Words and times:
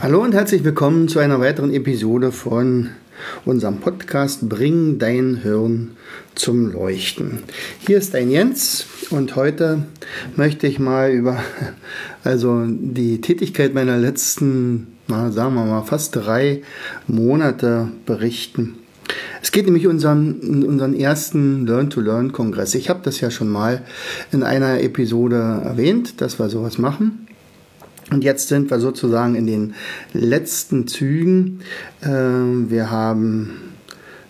Hallo 0.00 0.22
und 0.22 0.32
herzlich 0.32 0.62
willkommen 0.62 1.08
zu 1.08 1.18
einer 1.18 1.40
weiteren 1.40 1.74
Episode 1.74 2.30
von 2.30 2.90
unserem 3.44 3.78
Podcast 3.78 4.48
Bring 4.48 5.00
dein 5.00 5.38
Hirn 5.42 5.96
zum 6.36 6.70
Leuchten. 6.70 7.40
Hier 7.80 7.98
ist 7.98 8.14
dein 8.14 8.30
Jens 8.30 8.86
und 9.10 9.34
heute 9.34 9.82
möchte 10.36 10.68
ich 10.68 10.78
mal 10.78 11.10
über 11.10 11.42
also 12.22 12.64
die 12.68 13.20
Tätigkeit 13.20 13.74
meiner 13.74 13.98
letzten, 13.98 14.86
na, 15.08 15.32
sagen 15.32 15.56
wir 15.56 15.64
mal, 15.64 15.82
fast 15.82 16.14
drei 16.14 16.62
Monate 17.08 17.88
berichten. 18.06 18.74
Es 19.42 19.50
geht 19.50 19.64
nämlich 19.64 19.86
um 19.88 19.94
unseren, 19.94 20.64
unseren 20.64 20.94
ersten 20.94 21.66
Learn-to-Learn-Kongress. 21.66 22.76
Ich 22.76 22.88
habe 22.88 23.00
das 23.02 23.20
ja 23.20 23.32
schon 23.32 23.48
mal 23.48 23.82
in 24.30 24.44
einer 24.44 24.80
Episode 24.80 25.62
erwähnt, 25.64 26.20
dass 26.20 26.38
wir 26.38 26.48
sowas 26.48 26.78
machen. 26.78 27.27
Und 28.10 28.24
jetzt 28.24 28.48
sind 28.48 28.70
wir 28.70 28.80
sozusagen 28.80 29.34
in 29.34 29.46
den 29.46 29.74
letzten 30.12 30.86
Zügen. 30.86 31.60
Ähm, 32.02 32.70
wir 32.70 32.90
haben 32.90 33.50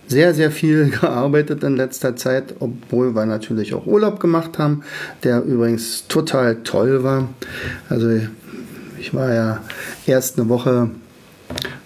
sehr, 0.09 0.35
sehr 0.35 0.51
viel 0.51 0.91
gearbeitet 1.01 1.63
in 1.63 1.77
letzter 1.77 2.17
Zeit, 2.17 2.57
obwohl 2.59 3.15
wir 3.15 3.27
natürlich 3.27 3.75
auch 3.75 3.87
Urlaub 3.87 4.21
gemacht 4.21 4.59
haben, 4.59 4.83
der 5.23 5.45
übrigens 5.45 6.09
total 6.09 6.63
toll 6.65 7.05
war. 7.05 7.29
Also 7.89 8.21
ich 8.99 9.15
war 9.15 9.33
ja 9.33 9.63
erst 10.07 10.39
eine 10.39 10.49
Woche 10.49 10.91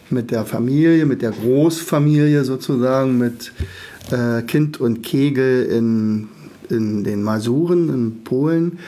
mit 0.09 0.31
der 0.31 0.45
Familie, 0.45 1.05
mit 1.05 1.23
der 1.23 1.33
Großfamilie 1.33 2.45
sozusagen, 2.45 3.19
mit 3.19 3.53
äh, 4.11 4.43
Kind 4.43 4.81
und 4.81 5.03
Kegel 5.03 5.65
in, 5.65 6.29
in 6.69 7.05
den 7.05 7.23
Masuren 7.23 7.89
in 7.89 8.25
Polen 8.25 8.79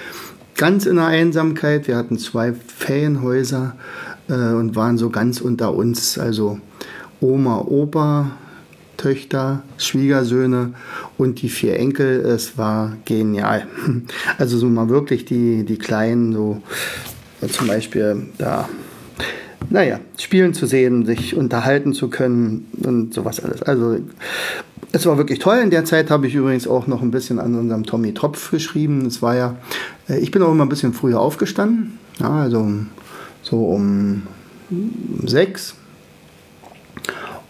ganz 0.54 0.86
in 0.86 0.96
der 0.96 1.06
Einsamkeit. 1.06 1.88
Wir 1.88 1.96
hatten 1.96 2.18
zwei 2.18 2.52
Ferienhäuser 2.52 3.76
äh, 4.28 4.32
und 4.32 4.76
waren 4.76 4.98
so 4.98 5.10
ganz 5.10 5.40
unter 5.40 5.74
uns. 5.74 6.18
Also 6.18 6.58
Oma, 7.20 7.58
Opa, 7.58 8.32
Töchter, 8.96 9.62
Schwiegersöhne 9.78 10.74
und 11.18 11.42
die 11.42 11.48
vier 11.48 11.78
Enkel. 11.78 12.20
Es 12.20 12.56
war 12.56 12.96
genial. 13.04 13.66
Also 14.38 14.58
so 14.58 14.66
mal 14.68 14.88
wirklich 14.88 15.24
die, 15.24 15.64
die 15.64 15.78
Kleinen, 15.78 16.32
so 16.32 16.62
zum 17.50 17.66
Beispiel 17.66 18.26
da, 18.38 18.68
naja, 19.70 20.00
spielen 20.18 20.54
zu 20.54 20.66
sehen, 20.66 21.06
sich 21.06 21.36
unterhalten 21.36 21.92
zu 21.92 22.08
können 22.08 22.66
und 22.82 23.14
sowas 23.14 23.40
alles. 23.40 23.62
Also 23.62 23.98
es 24.92 25.06
war 25.06 25.18
wirklich 25.18 25.40
toll. 25.40 25.58
In 25.58 25.70
der 25.70 25.84
Zeit 25.84 26.10
habe 26.10 26.26
ich 26.26 26.34
übrigens 26.34 26.68
auch 26.68 26.86
noch 26.86 27.02
ein 27.02 27.10
bisschen 27.10 27.40
an 27.40 27.54
unserem 27.54 27.84
Tommy 27.84 28.14
Tropf 28.14 28.50
geschrieben. 28.50 29.06
Es 29.06 29.22
war 29.22 29.34
ja, 29.34 29.56
äh, 30.08 30.18
ich 30.18 30.30
bin 30.30 30.42
auch 30.42 30.52
immer 30.52 30.64
ein 30.64 30.68
bisschen 30.68 30.92
früher 30.92 31.20
aufgestanden. 31.20 31.98
Ja, 32.20 32.30
also 32.30 32.70
so 33.42 33.64
um 33.66 34.22
sechs. 35.24 35.74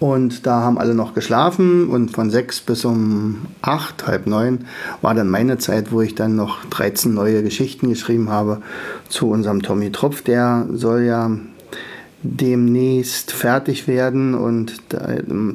Und 0.01 0.47
da 0.47 0.61
haben 0.61 0.79
alle 0.79 0.95
noch 0.95 1.15
geschlafen 1.15 1.89
und 1.89 2.11
von 2.11 2.31
sechs 2.31 2.61
bis 2.61 2.85
um 2.85 3.47
acht, 3.63 4.07
halb 4.07 4.27
neun 4.27 4.67
war 5.03 5.15
dann 5.15 5.31
meine 5.31 5.57
Zeit, 5.59 5.93
wo 5.93 6.01
ich 6.03 6.15
dann 6.15 6.37
noch 6.37 6.65
13 6.67 7.15
neue 7.15 7.43
Geschichten 7.43 7.89
geschrieben 7.89 8.29
habe 8.29 8.61
zu 9.09 9.31
unserem 9.31 9.63
Tommy 9.63 9.93
Tropf. 9.93 10.23
Der 10.23 10.67
soll 10.73 11.03
ja 11.03 11.31
demnächst 12.25 13.33
fertig 13.33 13.87
werden 13.87 14.35
und 14.35 14.81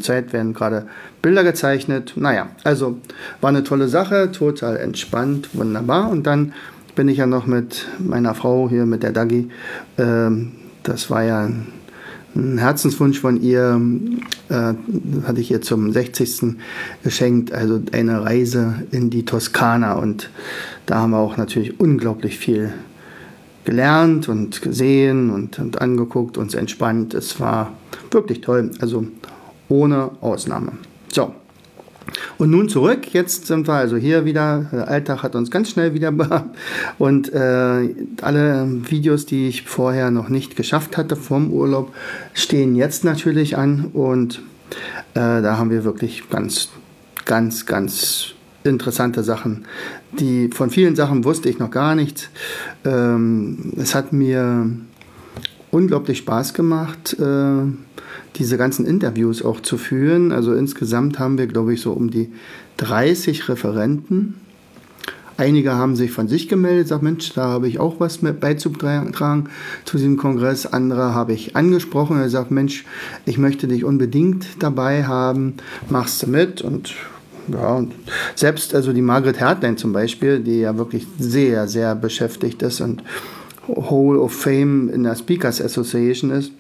Zeit 0.02 0.34
werden 0.34 0.54
gerade 0.54 0.86
Bilder 1.22 1.44
gezeichnet. 1.44 2.14
Naja, 2.16 2.48
also 2.64 2.98
war 3.42 3.50
eine 3.50 3.64
tolle 3.64 3.88
Sache, 3.90 4.32
total 4.32 4.78
entspannt, 4.78 5.50
wunderbar. 5.54 6.10
Und 6.10 6.24
dann 6.28 6.54
bin 6.96 7.10
ich 7.10 7.18
ja 7.18 7.26
noch 7.26 7.48
mit 7.48 7.88
meiner 7.98 8.36
Frau 8.36 8.70
hier, 8.70 8.86
mit 8.86 9.04
der 9.04 9.12
Dagi, 9.12 9.50
ähm, 9.98 10.52
das 10.84 11.10
war 11.10 11.24
ja 11.24 11.50
ein 12.36 12.58
Herzenswunsch 12.58 13.20
von 13.20 13.42
ihr, 13.42 13.82
äh, 14.50 14.74
hatte 15.26 15.42
ich 15.42 15.52
ihr 15.52 15.62
zum 15.62 15.92
60. 15.92 16.58
geschenkt, 17.04 17.52
also 17.52 17.82
eine 17.92 18.24
Reise 18.24 18.84
in 18.92 19.10
die 19.10 19.26
Toskana. 19.26 19.94
Und 19.94 20.30
da 20.86 21.00
haben 21.00 21.12
wir 21.12 21.18
auch 21.18 21.38
natürlich 21.38 21.80
unglaublich 21.80 22.38
viel 22.38 22.72
gelernt 23.70 24.28
und 24.28 24.64
gesehen 24.64 25.30
und, 25.30 25.60
und 25.60 25.80
angeguckt, 25.80 26.40
uns 26.40 26.56
entspannt. 26.56 27.14
Es 27.14 27.40
war 27.40 27.74
wirklich 28.10 28.42
toll, 28.42 28.72
also 28.82 29.06
ohne 29.70 30.10
Ausnahme. 30.22 30.72
So. 31.14 31.36
Und 32.40 32.50
nun 32.50 32.68
zurück, 32.68 33.14
jetzt 33.14 33.46
sind 33.46 33.68
wir 33.68 33.76
also 33.76 33.96
hier 33.96 34.26
wieder, 34.26 34.66
der 34.72 34.88
Alltag 34.88 35.22
hat 35.22 35.36
uns 35.36 35.52
ganz 35.52 35.70
schnell 35.70 35.94
wieder 35.94 36.12
und 36.98 37.32
äh, 37.32 37.94
alle 38.24 38.68
Videos, 38.90 39.28
die 39.28 39.48
ich 39.48 39.62
vorher 39.62 40.10
noch 40.10 40.30
nicht 40.30 40.56
geschafft 40.56 40.98
hatte 40.98 41.16
vom 41.16 41.54
Urlaub, 41.54 41.94
stehen 42.34 42.76
jetzt 42.76 43.04
natürlich 43.04 43.56
an 43.56 43.92
und 43.94 44.42
äh, 45.14 45.44
da 45.44 45.60
haben 45.60 45.70
wir 45.70 45.84
wirklich 45.84 46.28
ganz, 46.32 46.70
ganz, 47.26 47.68
ganz 47.68 48.34
interessante 48.64 49.24
Sachen. 49.24 49.66
Die 50.20 50.50
von 50.50 50.70
vielen 50.70 50.96
Sachen 50.96 51.24
wusste 51.24 51.50
ich 51.50 51.60
noch 51.60 51.72
gar 51.72 51.96
nichts. 51.96 52.30
Ähm, 52.86 53.74
es 53.78 53.96
hat 53.96 54.14
mir 54.14 54.70
unglaublich 55.72 56.20
Spaß 56.20 56.54
gemacht, 56.54 57.18
äh, 57.20 57.64
diese 58.36 58.58
ganzen 58.58 58.86
Interviews 58.86 59.44
auch 59.44 59.62
zu 59.62 59.78
führen. 59.78 60.32
Also 60.32 60.54
insgesamt 60.54 61.20
haben 61.20 61.38
wir, 61.38 61.48
glaube 61.48 61.74
ich, 61.74 61.82
so 61.82 61.92
um 61.92 62.10
die 62.10 62.30
30 62.78 63.50
Referenten. 63.50 64.36
Einige 65.38 65.76
haben 65.76 65.96
sich 65.96 66.12
von 66.12 66.28
sich 66.28 66.50
gemeldet, 66.50 66.90
sagt 66.90 67.02
Mensch, 67.02 67.32
da 67.34 67.44
habe 67.44 67.70
ich 67.70 67.80
auch 67.80 68.02
was 68.02 68.22
mit 68.22 68.42
beizutragen 68.42 69.50
zu 69.86 69.96
diesem 69.96 70.18
Kongress. 70.18 70.66
Andere 70.66 71.14
habe 71.14 71.32
ich 71.32 71.56
angesprochen. 71.56 72.20
Er 72.20 72.30
sagt, 72.30 72.52
Mensch, 72.52 72.84
ich 73.26 73.38
möchte 73.38 73.70
dich 73.70 73.86
unbedingt 73.86 74.62
dabei 74.62 75.06
haben, 75.06 75.54
machst 75.90 76.22
du 76.24 76.28
mit 76.28 76.62
und 76.62 76.94
ja, 77.52 77.84
selbst 78.36 78.76
also 78.76 78.94
die 78.94 79.02
Margaret 79.02 79.40
Hertlein 79.40 79.78
zum 79.78 79.94
Beispiel, 79.94 80.40
die 80.40 80.62
ja 80.62 80.78
wirklich 80.78 81.08
sehr, 81.18 81.68
sehr 81.68 81.96
beschäftigt 81.96 82.62
ist 82.62 82.82
und 82.82 83.04
Hall 83.68 84.18
of 84.18 84.34
Fame 84.34 84.90
in 84.90 85.04
der 85.04 85.16
Speakers 85.16 85.62
Association 85.62 86.32
ist, 86.32 86.52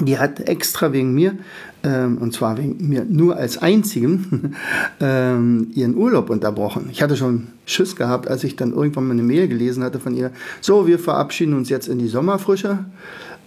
die 0.00 0.18
hat 0.18 0.40
extra 0.40 0.92
wegen 0.92 1.14
mir, 1.14 1.36
ähm, 1.82 2.18
und 2.18 2.34
zwar 2.34 2.58
wegen 2.58 2.88
mir 2.88 3.06
nur 3.08 3.36
als 3.36 3.58
einzigem, 3.58 4.54
ähm, 5.00 5.68
ihren 5.74 5.96
Urlaub 5.96 6.28
unterbrochen. 6.30 6.88
Ich 6.90 7.02
hatte 7.02 7.16
schon 7.16 7.48
Schiss 7.64 7.96
gehabt, 7.96 8.28
als 8.28 8.44
ich 8.44 8.56
dann 8.56 8.72
irgendwann 8.72 9.06
mal 9.06 9.14
eine 9.14 9.22
Mail 9.22 9.48
gelesen 9.48 9.82
hatte 9.82 10.00
von 10.00 10.14
ihr. 10.14 10.32
So, 10.60 10.86
wir 10.86 10.98
verabschieden 10.98 11.54
uns 11.54 11.68
jetzt 11.68 11.88
in 11.88 11.98
die 11.98 12.08
Sommerfrische 12.08 12.84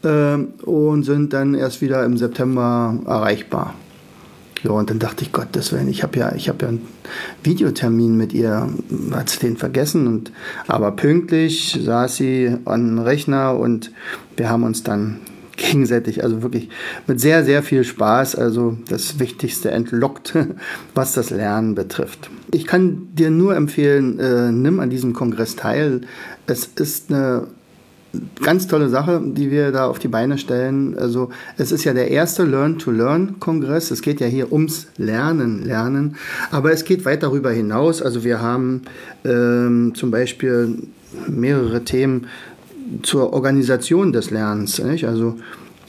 ähm, 0.03 0.49
und 0.63 1.03
sind 1.03 1.33
dann 1.33 1.53
erst 1.53 1.81
wieder 1.81 2.03
im 2.03 2.17
September 2.17 2.97
erreichbar. 3.05 3.75
Ja, 4.63 4.71
und 4.71 4.89
dann 4.89 4.99
dachte 4.99 5.23
ich, 5.23 5.31
Gottes 5.31 5.71
Willen, 5.71 5.87
ich 5.87 6.03
habe 6.03 6.19
ja, 6.19 6.33
ich 6.35 6.49
habe 6.49 6.63
ja 6.63 6.67
einen 6.69 6.87
Videotermin 7.43 8.17
mit 8.17 8.33
ihr, 8.33 8.69
hat 9.11 9.29
sie 9.29 9.39
den 9.39 9.57
vergessen 9.57 10.07
und 10.07 10.31
aber 10.67 10.91
pünktlich 10.91 11.79
saß 11.81 12.17
sie 12.17 12.57
an 12.65 12.95
dem 12.95 12.99
Rechner 12.99 13.57
und 13.57 13.91
wir 14.35 14.49
haben 14.49 14.63
uns 14.63 14.83
dann 14.83 15.19
gegenseitig, 15.55 16.23
also 16.23 16.41
wirklich 16.41 16.69
mit 17.07 17.19
sehr, 17.19 17.43
sehr 17.43 17.63
viel 17.63 17.83
Spaß, 17.83 18.35
also 18.35 18.77
das 18.87 19.19
Wichtigste 19.19 19.71
entlockt, 19.71 20.33
was 20.95 21.13
das 21.13 21.29
Lernen 21.29 21.75
betrifft. 21.75 22.29
Ich 22.51 22.65
kann 22.65 23.09
dir 23.13 23.29
nur 23.29 23.55
empfehlen, 23.55 24.19
äh, 24.19 24.51
nimm 24.51 24.79
an 24.79 24.89
diesem 24.89 25.13
Kongress 25.13 25.55
teil. 25.55 26.01
Es 26.47 26.65
ist 26.65 27.11
eine 27.11 27.47
ganz 28.41 28.67
tolle 28.67 28.89
Sache, 28.89 29.21
die 29.23 29.51
wir 29.51 29.71
da 29.71 29.87
auf 29.87 29.99
die 29.99 30.07
Beine 30.07 30.37
stellen. 30.37 30.97
Also 30.97 31.29
es 31.57 31.71
ist 31.71 31.83
ja 31.83 31.93
der 31.93 32.09
erste 32.09 32.43
Learn-to-Learn-Kongress. 32.43 33.91
Es 33.91 34.01
geht 34.01 34.19
ja 34.19 34.27
hier 34.27 34.51
ums 34.51 34.87
Lernen, 34.97 35.63
Lernen. 35.63 36.15
Aber 36.51 36.71
es 36.71 36.85
geht 36.85 37.05
weit 37.05 37.23
darüber 37.23 37.51
hinaus. 37.51 38.01
Also 38.01 38.23
wir 38.23 38.41
haben 38.41 38.81
ähm, 39.25 39.93
zum 39.95 40.11
Beispiel 40.11 40.77
mehrere 41.27 41.83
Themen 41.83 42.27
zur 43.03 43.33
Organisation 43.33 44.11
des 44.11 44.31
Lernens. 44.31 44.79
Nicht? 44.79 45.05
Also 45.05 45.35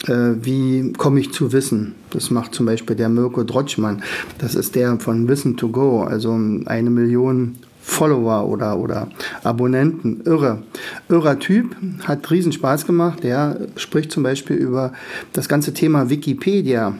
äh, 0.07 0.35
wie 0.41 0.93
komme 0.93 1.19
ich 1.19 1.31
zu 1.31 1.51
Wissen? 1.53 1.95
Das 2.11 2.29
macht 2.29 2.53
zum 2.53 2.65
Beispiel 2.65 2.95
der 2.95 3.09
Mirko 3.09 3.43
Drotschmann. 3.43 4.03
Das 4.37 4.55
ist 4.55 4.75
der 4.75 4.99
von 4.99 5.27
Wissen 5.27 5.57
to 5.57 5.69
Go, 5.69 6.03
also 6.03 6.37
eine 6.65 6.89
Million 6.89 7.57
Follower 7.81 8.47
oder, 8.47 8.77
oder 8.77 9.07
Abonnenten. 9.43 10.21
Irre. 10.25 10.63
Irrer 11.09 11.39
Typ, 11.39 11.75
hat 12.03 12.29
riesen 12.31 12.51
Spaß 12.51 12.85
gemacht. 12.85 13.23
Der 13.23 13.57
spricht 13.75 14.11
zum 14.11 14.23
Beispiel 14.23 14.55
über 14.55 14.93
das 15.33 15.49
ganze 15.49 15.73
Thema 15.73 16.09
Wikipedia. 16.09 16.93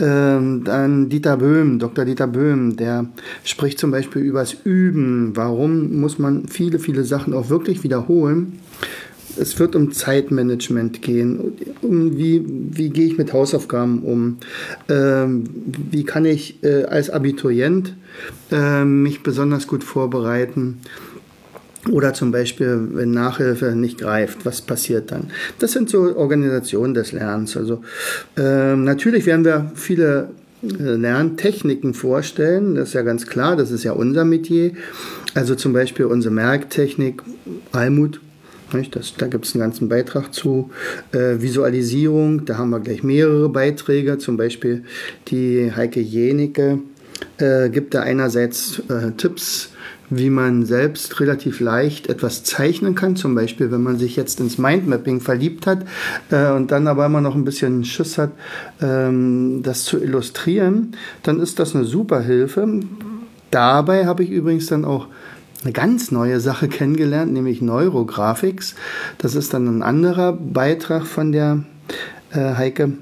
Ähm, 0.00 0.64
dann 0.64 1.08
Dieter 1.08 1.36
Böhm, 1.36 1.78
Dr. 1.78 2.04
Dieter 2.04 2.26
Böhm, 2.26 2.76
der 2.76 3.06
spricht 3.44 3.78
zum 3.78 3.90
Beispiel 3.90 4.22
über 4.22 4.40
das 4.40 4.56
Üben. 4.64 5.32
Warum 5.34 6.00
muss 6.00 6.18
man 6.18 6.48
viele, 6.48 6.78
viele 6.78 7.04
Sachen 7.04 7.34
auch 7.34 7.50
wirklich 7.50 7.84
wiederholen? 7.84 8.60
Es 9.38 9.58
wird 9.58 9.76
um 9.76 9.92
Zeitmanagement 9.92 11.02
gehen. 11.02 11.52
Um 11.80 12.16
wie, 12.16 12.44
wie 12.46 12.90
gehe 12.90 13.06
ich 13.06 13.18
mit 13.18 13.32
Hausaufgaben 13.32 14.02
um? 14.02 14.38
Ähm, 14.88 15.44
wie 15.90 16.04
kann 16.04 16.24
ich 16.24 16.62
äh, 16.62 16.84
als 16.84 17.10
Abiturient 17.10 17.96
äh, 18.50 18.84
mich 18.84 19.22
besonders 19.22 19.66
gut 19.66 19.84
vorbereiten? 19.84 20.78
Oder 21.90 22.14
zum 22.14 22.30
Beispiel, 22.30 22.88
wenn 22.92 23.10
Nachhilfe 23.10 23.74
nicht 23.74 23.98
greift, 23.98 24.46
was 24.46 24.60
passiert 24.60 25.10
dann? 25.10 25.30
Das 25.58 25.72
sind 25.72 25.90
so 25.90 26.16
Organisationen 26.16 26.94
des 26.94 27.10
Lernens. 27.10 27.56
Also 27.56 27.82
äh, 28.36 28.76
natürlich 28.76 29.26
werden 29.26 29.44
wir 29.44 29.72
viele 29.74 30.28
äh, 30.62 30.66
Lerntechniken 30.68 31.92
vorstellen, 31.92 32.76
das 32.76 32.88
ist 32.88 32.94
ja 32.94 33.02
ganz 33.02 33.26
klar, 33.26 33.56
das 33.56 33.72
ist 33.72 33.82
ja 33.82 33.92
unser 33.92 34.24
Metier. 34.24 34.72
Also 35.34 35.56
zum 35.56 35.72
Beispiel 35.72 36.04
unsere 36.04 36.32
Merktechnik, 36.32 37.22
Almut, 37.72 38.20
das, 38.90 39.14
da 39.16 39.26
gibt 39.26 39.46
es 39.46 39.54
einen 39.54 39.62
ganzen 39.62 39.88
Beitrag 39.88 40.32
zu. 40.32 40.70
Äh, 41.12 41.40
Visualisierung, 41.40 42.44
da 42.44 42.58
haben 42.58 42.70
wir 42.70 42.80
gleich 42.80 43.02
mehrere 43.02 43.48
Beiträge, 43.48 44.18
zum 44.18 44.36
Beispiel 44.36 44.84
die 45.28 45.72
Heike 45.74 46.00
Jenicke 46.00 46.78
äh, 47.38 47.68
gibt 47.70 47.94
da 47.94 48.02
einerseits 48.02 48.80
äh, 48.88 49.12
Tipps 49.16 49.70
wie 50.14 50.30
man 50.30 50.66
selbst 50.66 51.20
relativ 51.20 51.60
leicht 51.60 52.08
etwas 52.08 52.44
zeichnen 52.44 52.94
kann. 52.94 53.16
Zum 53.16 53.34
Beispiel, 53.34 53.70
wenn 53.70 53.82
man 53.82 53.98
sich 53.98 54.16
jetzt 54.16 54.40
ins 54.40 54.58
Mindmapping 54.58 55.20
verliebt 55.20 55.66
hat 55.66 55.86
äh, 56.30 56.50
und 56.50 56.70
dann 56.70 56.86
aber 56.86 57.06
immer 57.06 57.20
noch 57.20 57.34
ein 57.34 57.44
bisschen 57.44 57.84
Schiss 57.84 58.18
hat, 58.18 58.32
ähm, 58.80 59.60
das 59.62 59.84
zu 59.84 60.02
illustrieren, 60.02 60.96
dann 61.22 61.40
ist 61.40 61.58
das 61.58 61.74
eine 61.74 61.84
super 61.84 62.20
Hilfe. 62.20 62.80
Dabei 63.50 64.06
habe 64.06 64.22
ich 64.22 64.30
übrigens 64.30 64.66
dann 64.66 64.84
auch 64.84 65.08
eine 65.64 65.72
ganz 65.72 66.10
neue 66.10 66.40
Sache 66.40 66.68
kennengelernt, 66.68 67.32
nämlich 67.32 67.62
Neurographics. 67.62 68.74
Das 69.18 69.34
ist 69.34 69.54
dann 69.54 69.66
ein 69.68 69.82
anderer 69.82 70.32
Beitrag 70.32 71.06
von 71.06 71.32
der 71.32 71.64
äh, 72.32 72.54
Heike. 72.54 72.92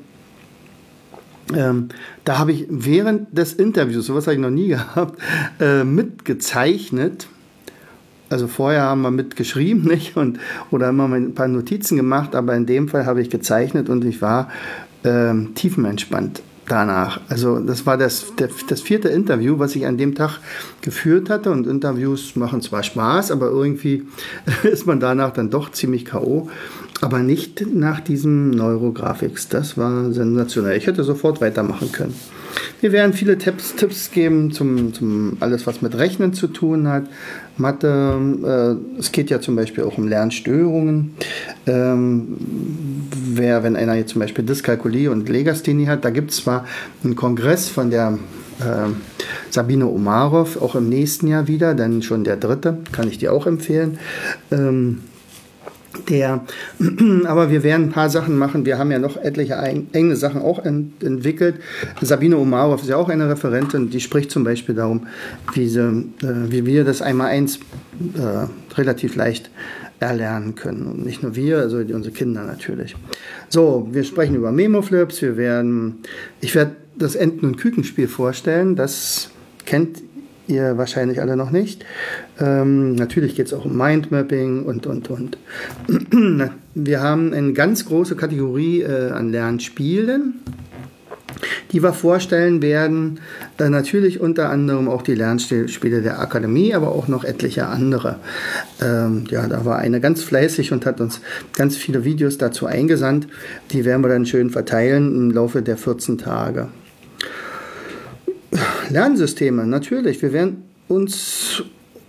Ähm, 1.55 1.89
da 2.25 2.39
habe 2.39 2.53
ich 2.53 2.67
während 2.69 3.37
des 3.37 3.55
Interviews, 3.55 4.07
sowas 4.07 4.27
habe 4.27 4.35
ich 4.35 4.41
noch 4.41 4.51
nie 4.51 4.69
gehabt, 4.69 5.21
äh, 5.59 5.85
mitgezeichnet. 5.85 7.27
Also 8.29 8.47
vorher 8.47 8.83
haben 8.83 9.03
wir 9.03 9.11
mitgeschrieben, 9.11 9.85
nicht? 9.89 10.17
Und, 10.17 10.39
oder 10.71 10.91
immer 10.91 11.09
ein 11.09 11.35
paar 11.35 11.49
Notizen 11.49 11.97
gemacht, 11.97 12.35
aber 12.35 12.55
in 12.55 12.67
dem 12.67 12.89
Fall 12.89 13.07
habe 13.07 13.21
ich 13.21 13.31
gezeichnet 13.31 13.89
und 13.89 14.05
ich 14.05 14.23
war 14.23 14.51
äh, 15.03 15.35
tiefenentspannt 15.55 16.43
danach. 16.71 17.21
Also 17.29 17.59
das 17.59 17.87
war 17.87 17.97
das, 17.97 18.33
das 18.69 18.81
vierte 18.81 19.09
Interview, 19.09 19.59
was 19.59 19.75
ich 19.77 19.87
an 19.87 19.99
dem 19.99 20.15
Tag 20.15 20.39
geführt 20.81 21.31
hatte. 21.31 21.51
Und 21.51 21.67
Interviews 21.67 22.37
machen 22.37 22.63
zwar 22.63 22.83
Spaß, 22.83 23.31
aber 23.31 23.51
irgendwie 23.51 24.07
ist 24.63 24.87
man 24.87 25.01
danach 25.01 25.33
dann 25.33 25.51
doch 25.51 25.73
ziemlich 25.73 26.07
KO. 26.07 26.49
Aber 27.01 27.21
nicht 27.21 27.67
nach 27.67 28.01
diesem 28.01 28.51
Neurographics. 28.51 29.49
Das 29.49 29.79
war 29.79 30.13
sensationell. 30.13 30.77
Ich 30.77 30.87
hätte 30.87 31.03
sofort 31.03 31.41
weitermachen 31.41 31.93
können. 31.93 32.15
Wir 32.81 32.93
werden 32.93 33.13
viele 33.13 33.37
Tipps, 33.37 33.77
Tipps 33.77 34.11
geben 34.11 34.53
zum, 34.53 34.95
zum 34.95 35.37
alles, 35.41 35.67
was 35.67 35.83
mit 35.83 35.97
Rechnen 35.97 36.33
zu 36.33 36.47
tun 36.47 36.89
hat. 36.89 37.05
Mathe, 37.59 38.79
äh, 38.97 38.99
es 38.99 39.13
geht 39.13 39.29
ja 39.29 39.41
zum 39.41 39.55
Beispiel 39.55 39.85
auch 39.85 39.99
um 39.99 40.09
Lernstörungen. 40.09 41.15
Ähm, 41.67 42.37
wer, 43.33 43.63
wenn 43.63 43.77
einer 43.77 43.95
jetzt 43.95 44.13
zum 44.13 44.21
Beispiel 44.21 44.45
Dyskalkulie 44.45 45.11
und 45.11 45.29
Legasthenie 45.29 45.89
hat, 45.89 46.05
da 46.05 46.11
gibt 46.11 46.31
es 46.31 46.39
zwar 46.39 46.65
einen 47.05 47.17
Kongress 47.17 47.69
von 47.69 47.91
der 47.91 48.19
äh, 48.61 48.89
Sabine 49.51 49.87
Omarov, 49.87 50.61
auch 50.61 50.75
im 50.75 50.89
nächsten 50.89 51.27
Jahr 51.27 51.49
wieder, 51.49 51.75
dann 51.75 52.03
schon 52.03 52.25
der 52.25 52.37
dritte, 52.37 52.79
kann 52.93 53.09
ich 53.09 53.19
dir 53.19 53.33
auch 53.33 53.47
empfehlen. 53.47 53.99
Ähm, 54.51 55.01
der, 56.09 56.45
aber 57.25 57.51
wir 57.51 57.63
werden 57.63 57.87
ein 57.87 57.93
paar 57.93 58.11
Sachen 58.11 58.37
machen. 58.39 58.65
Wir 58.65 58.79
haben 58.79 58.91
ja 58.91 58.99
noch 58.99 59.17
etliche 59.17 59.55
enge 59.55 60.17
Sachen 60.17 60.43
auch 60.43 60.65
ent 60.65 61.03
entwickelt. 61.03 61.57
Sabine 62.01 62.37
Omarov 62.39 62.83
ist 62.83 62.89
ja 62.89 62.97
auch 62.97 63.09
eine 63.09 63.29
Referentin, 63.29 63.91
die 63.91 64.01
spricht 64.01 64.31
zum 64.31 64.45
Beispiel 64.45 64.75
darum, 64.75 65.07
wie, 65.55 65.69
sie, 65.69 65.81
äh, 65.81 66.51
wie 66.51 66.67
wir 66.67 66.85
das 66.85 67.03
einmal 67.03 67.29
eins 67.29 67.57
äh, 67.57 68.47
relativ 68.77 69.17
leicht 69.17 69.51
erlernen 70.01 70.55
können. 70.55 70.87
Und 70.87 71.05
nicht 71.05 71.23
nur 71.23 71.37
wir, 71.37 71.59
also 71.59 71.79
unsere 71.79 72.15
Kinder 72.15 72.45
natürlich. 72.45 72.97
So, 73.49 73.89
wir 73.93 74.05
sprechen 74.05 74.35
über 74.35 74.51
Memoflips. 74.51 75.21
Wir 75.21 75.37
werden, 75.37 75.99
ich 76.41 76.55
werde 76.55 76.77
das 76.97 77.15
Enten- 77.15 77.47
und 77.47 77.57
Kükenspiel 77.59 78.09
vorstellen. 78.09 78.77
Das 78.77 79.31
kennt 79.67 80.03
ihr 80.51 80.77
wahrscheinlich 80.77 81.21
alle 81.21 81.37
noch 81.37 81.51
nicht. 81.51 81.85
Ähm, 82.39 82.95
natürlich 82.95 83.35
geht 83.37 83.47
es 83.47 83.55
auch 83.55 83.65
um 83.65 83.77
Mindmapping 83.77 84.65
und, 84.65 84.87
und, 84.87 85.09
und. 85.11 85.39
Wir 86.75 87.01
haben 87.01 87.33
eine 87.33 87.53
ganz 87.53 87.87
große 87.87 88.17
Kategorie 88.17 88.83
äh, 88.83 89.11
an 89.11 89.31
Lernspielen, 89.31 90.35
die 91.73 91.83
wir 91.83 91.93
vorstellen 91.93 92.63
werden. 92.63 93.21
Äh, 93.59 93.71
natürlich 93.71 94.21
unter 94.21 94.51
anderem 94.51 94.89
auch 94.89 95.03
die 95.03 95.15
Lernspiele 95.15 96.03
der 96.03 96.21
Akademie, 96.21 96.75
aber 96.75 96.93
auch 96.93 97.09
noch 97.09 97.25
etliche 97.25 97.67
andere. 97.67 98.17
Ähm, 98.81 99.25
ja, 99.31 99.47
da 99.49 99.65
war 99.65 99.79
eine 99.79 100.01
ganz 100.01 100.23
fleißig 100.23 100.73
und 100.73 100.87
hat 100.87 101.01
uns 101.01 101.21
ganz 101.55 101.77
viele 101.77 102.05
Videos 102.05 102.39
dazu 102.39 102.67
eingesandt. 102.67 103.27
Die 103.73 103.85
werden 103.85 104.03
wir 104.03 104.09
dann 104.09 104.27
schön 104.27 104.51
verteilen 104.51 105.15
im 105.15 105.31
Laufe 105.31 105.63
der 105.63 105.77
14 105.77 106.19
Tage. 106.19 106.69
Lernsysteme, 108.91 109.67
natürlich. 109.67 110.21
Wir 110.23 110.33
werden 110.33 110.65
uns 110.89 111.63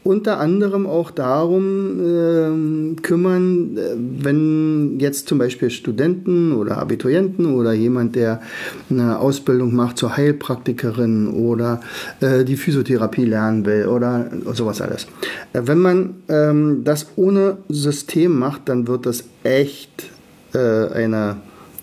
unter 0.04 0.40
anderem 0.40 0.88
auch 0.88 1.12
darum 1.12 2.00
äh, 2.00 3.02
kümmern, 3.02 3.78
wenn 4.20 5.00
jetzt 5.00 5.28
zum 5.28 5.38
Beispiel 5.38 5.70
Studenten 5.70 6.54
oder 6.54 6.80
Abiturienten 6.80 7.54
oder 7.54 7.74
jemand, 7.74 8.16
der 8.16 8.42
eine 8.90 9.20
Ausbildung 9.20 9.76
macht 9.76 10.00
zur 10.00 10.18
Heilpraktikerin 10.18 11.28
oder 11.28 11.82
äh, 12.20 12.44
die 12.44 12.58
Physiotherapie 12.58 13.26
lernen 13.26 13.66
will 13.66 13.86
oder 13.86 14.32
sowas 14.54 14.82
alles. 14.82 15.06
Äh, 15.54 15.62
wenn 15.66 15.78
man 15.78 16.16
ähm, 16.30 16.82
das 16.84 17.08
ohne 17.16 17.58
System 17.70 18.40
macht, 18.40 18.70
dann 18.70 18.88
wird 18.88 19.06
das 19.06 19.24
echt 19.44 20.10
äh, 20.54 20.58
eine, 20.58 21.38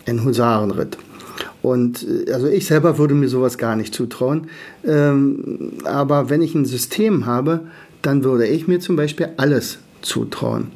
ein 0.06 0.24
Husarenritt. 0.24 0.98
Und 1.62 2.06
äh, 2.26 2.32
also 2.32 2.46
ich 2.46 2.66
selber 2.66 2.98
würde 2.98 3.14
mir 3.14 3.28
sowas 3.28 3.58
gar 3.58 3.76
nicht 3.76 3.94
zutrauen. 3.94 4.48
Ähm, 4.84 5.72
aber 5.84 6.30
wenn 6.30 6.42
ich 6.42 6.54
ein 6.54 6.64
System 6.64 7.26
habe, 7.26 7.60
dann 8.02 8.24
würde 8.24 8.46
ich 8.46 8.68
mir 8.68 8.80
zum 8.80 8.96
Beispiel 8.96 9.30
alles 9.36 9.78
zutrauen. 10.02 10.68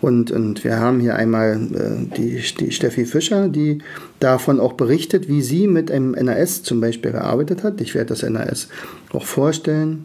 Und, 0.00 0.30
und 0.30 0.64
wir 0.64 0.78
haben 0.78 1.00
hier 1.00 1.16
einmal 1.16 1.58
äh, 1.72 2.16
die, 2.16 2.42
die 2.58 2.70
Steffi 2.70 3.06
Fischer, 3.06 3.48
die 3.48 3.78
davon 4.20 4.60
auch 4.60 4.74
berichtet, 4.74 5.28
wie 5.28 5.42
sie 5.42 5.66
mit 5.66 5.90
einem 5.90 6.12
NAS 6.12 6.62
zum 6.62 6.80
Beispiel 6.80 7.12
gearbeitet 7.12 7.62
hat. 7.62 7.80
Ich 7.80 7.94
werde 7.94 8.08
das 8.08 8.22
NAS 8.22 8.68
auch 9.12 9.24
vorstellen. 9.24 10.04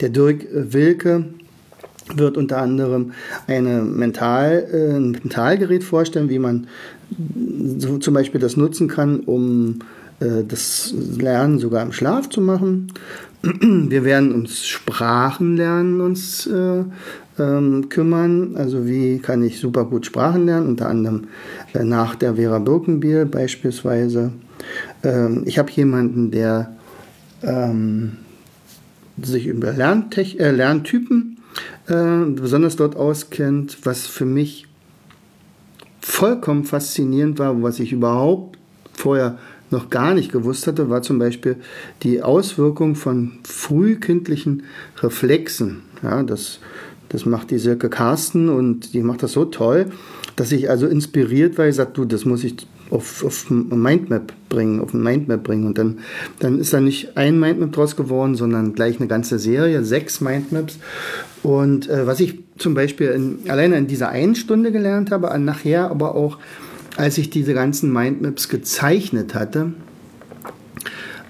Der 0.00 0.08
Dirk 0.08 0.46
Wilke 0.52 1.24
wird 2.14 2.36
unter 2.36 2.58
anderem 2.58 3.12
eine 3.46 3.82
Mental, 3.82 4.66
äh, 4.72 4.96
ein 4.96 5.12
Mentalgerät 5.12 5.84
vorstellen, 5.84 6.28
wie 6.28 6.38
man 6.38 6.66
so 7.78 7.98
zum 7.98 8.14
Beispiel 8.14 8.40
das 8.40 8.56
nutzen 8.56 8.88
kann, 8.88 9.20
um 9.20 9.80
äh, 10.20 10.44
das 10.46 10.94
Lernen 11.18 11.58
sogar 11.58 11.82
im 11.82 11.92
Schlaf 11.92 12.28
zu 12.28 12.40
machen. 12.40 12.92
Wir 13.42 14.04
werden 14.04 14.32
uns 14.32 14.66
Sprachenlernen 14.66 16.00
uns 16.00 16.46
äh, 16.46 16.84
ähm, 17.38 17.88
kümmern. 17.88 18.56
Also 18.56 18.86
wie 18.86 19.18
kann 19.18 19.42
ich 19.42 19.58
super 19.58 19.84
gut 19.84 20.06
Sprachen 20.06 20.46
lernen, 20.46 20.68
unter 20.68 20.88
anderem 20.88 21.24
äh, 21.74 21.84
nach 21.84 22.14
der 22.14 22.36
Vera 22.36 22.58
Birkenbiel 22.58 23.26
beispielsweise. 23.26 24.32
Ähm, 25.02 25.42
ich 25.46 25.58
habe 25.58 25.70
jemanden, 25.72 26.30
der 26.30 26.76
ähm, 27.42 28.12
sich 29.20 29.46
über 29.46 29.72
Lerntech 29.72 30.38
äh, 30.38 30.50
Lerntypen 30.50 31.38
äh, 31.88 32.24
besonders 32.30 32.76
dort 32.76 32.96
auskennt, 32.96 33.78
was 33.84 34.06
für 34.06 34.24
mich 34.24 34.66
vollkommen 36.22 36.62
faszinierend 36.62 37.40
war, 37.40 37.64
was 37.64 37.80
ich 37.80 37.90
überhaupt 37.90 38.56
vorher 38.92 39.38
noch 39.72 39.90
gar 39.90 40.14
nicht 40.14 40.30
gewusst 40.30 40.68
hatte, 40.68 40.88
war 40.88 41.02
zum 41.02 41.18
Beispiel 41.18 41.56
die 42.04 42.22
Auswirkung 42.22 42.94
von 42.94 43.32
frühkindlichen 43.42 44.62
Reflexen. 45.00 45.82
Ja, 46.00 46.22
das, 46.22 46.60
das 47.08 47.26
macht 47.26 47.50
die 47.50 47.58
Silke 47.58 47.90
Carsten 47.90 48.48
und 48.50 48.94
die 48.94 49.02
macht 49.02 49.24
das 49.24 49.32
so 49.32 49.46
toll, 49.46 49.86
dass 50.36 50.52
ich 50.52 50.70
also 50.70 50.86
inspiriert 50.86 51.58
war. 51.58 51.66
Ich 51.66 51.74
sagte, 51.74 51.94
du, 51.94 52.04
das 52.04 52.24
muss 52.24 52.44
ich 52.44 52.54
auf, 52.92 53.24
auf 53.24 53.50
Mindmap 53.50 54.32
bringen, 54.48 54.80
auf 54.80 54.92
ein 54.92 55.02
Mindmap 55.02 55.42
bringen. 55.42 55.66
Und 55.66 55.78
dann, 55.78 55.98
dann 56.38 56.58
ist 56.58 56.72
da 56.72 56.80
nicht 56.80 57.16
ein 57.16 57.40
Mindmap 57.40 57.72
draus 57.72 57.96
geworden, 57.96 58.34
sondern 58.34 58.74
gleich 58.74 58.98
eine 58.98 59.08
ganze 59.08 59.38
Serie, 59.38 59.84
sechs 59.84 60.20
Mindmaps. 60.20 60.78
Und 61.42 61.88
äh, 61.88 62.06
was 62.06 62.20
ich 62.20 62.40
zum 62.58 62.74
Beispiel 62.74 63.08
in, 63.08 63.50
alleine 63.50 63.76
in 63.76 63.86
dieser 63.86 64.10
einen 64.10 64.34
Stunde 64.34 64.72
gelernt 64.72 65.10
habe, 65.10 65.36
nachher 65.38 65.90
aber 65.90 66.14
auch, 66.14 66.38
als 66.96 67.16
ich 67.18 67.30
diese 67.30 67.54
ganzen 67.54 67.92
Mindmaps 67.92 68.48
gezeichnet 68.48 69.34
hatte, 69.34 69.72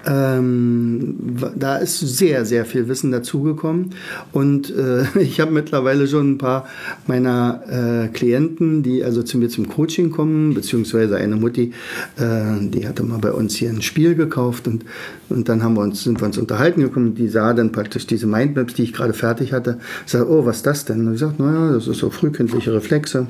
ähm, 0.05 1.15
da 1.55 1.77
ist 1.77 1.99
sehr, 1.99 2.45
sehr 2.45 2.65
viel 2.65 2.87
Wissen 2.87 3.11
dazugekommen. 3.11 3.91
Und 4.31 4.73
äh, 4.75 5.05
ich 5.19 5.39
habe 5.39 5.51
mittlerweile 5.51 6.07
schon 6.07 6.31
ein 6.31 6.37
paar 6.37 6.67
meiner 7.07 7.61
äh, 7.67 8.07
Klienten, 8.09 8.83
die 8.83 9.03
also 9.03 9.23
zu 9.23 9.37
mir 9.37 9.49
zum 9.49 9.69
Coaching 9.69 10.11
kommen, 10.11 10.53
beziehungsweise 10.53 11.17
eine 11.17 11.35
Mutti, 11.35 11.73
äh, 12.17 12.59
die 12.61 12.87
hatte 12.87 13.03
mal 13.03 13.19
bei 13.19 13.31
uns 13.31 13.55
hier 13.55 13.69
ein 13.69 13.81
Spiel 13.81 14.15
gekauft 14.15 14.67
und, 14.67 14.83
und 15.29 15.47
dann 15.49 15.63
haben 15.63 15.75
wir 15.75 15.81
uns, 15.81 16.03
sind 16.03 16.21
wir 16.21 16.25
uns 16.25 16.37
unterhalten 16.37 16.81
gekommen. 16.81 17.15
Die 17.15 17.27
sah 17.27 17.53
dann 17.53 17.71
praktisch 17.71 18.05
diese 18.07 18.27
Mindmaps, 18.27 18.73
die 18.73 18.83
ich 18.83 18.93
gerade 18.93 19.13
fertig 19.13 19.53
hatte, 19.53 19.79
sagt, 20.05 20.29
oh, 20.29 20.45
was 20.45 20.57
ist 20.57 20.65
das 20.65 20.85
denn? 20.85 21.07
Und 21.07 21.13
ich 21.13 21.19
sagte, 21.19 21.41
naja, 21.41 21.73
das 21.73 21.87
ist 21.87 21.99
so 21.99 22.09
frühkindliche 22.09 22.73
Reflexe. 22.73 23.27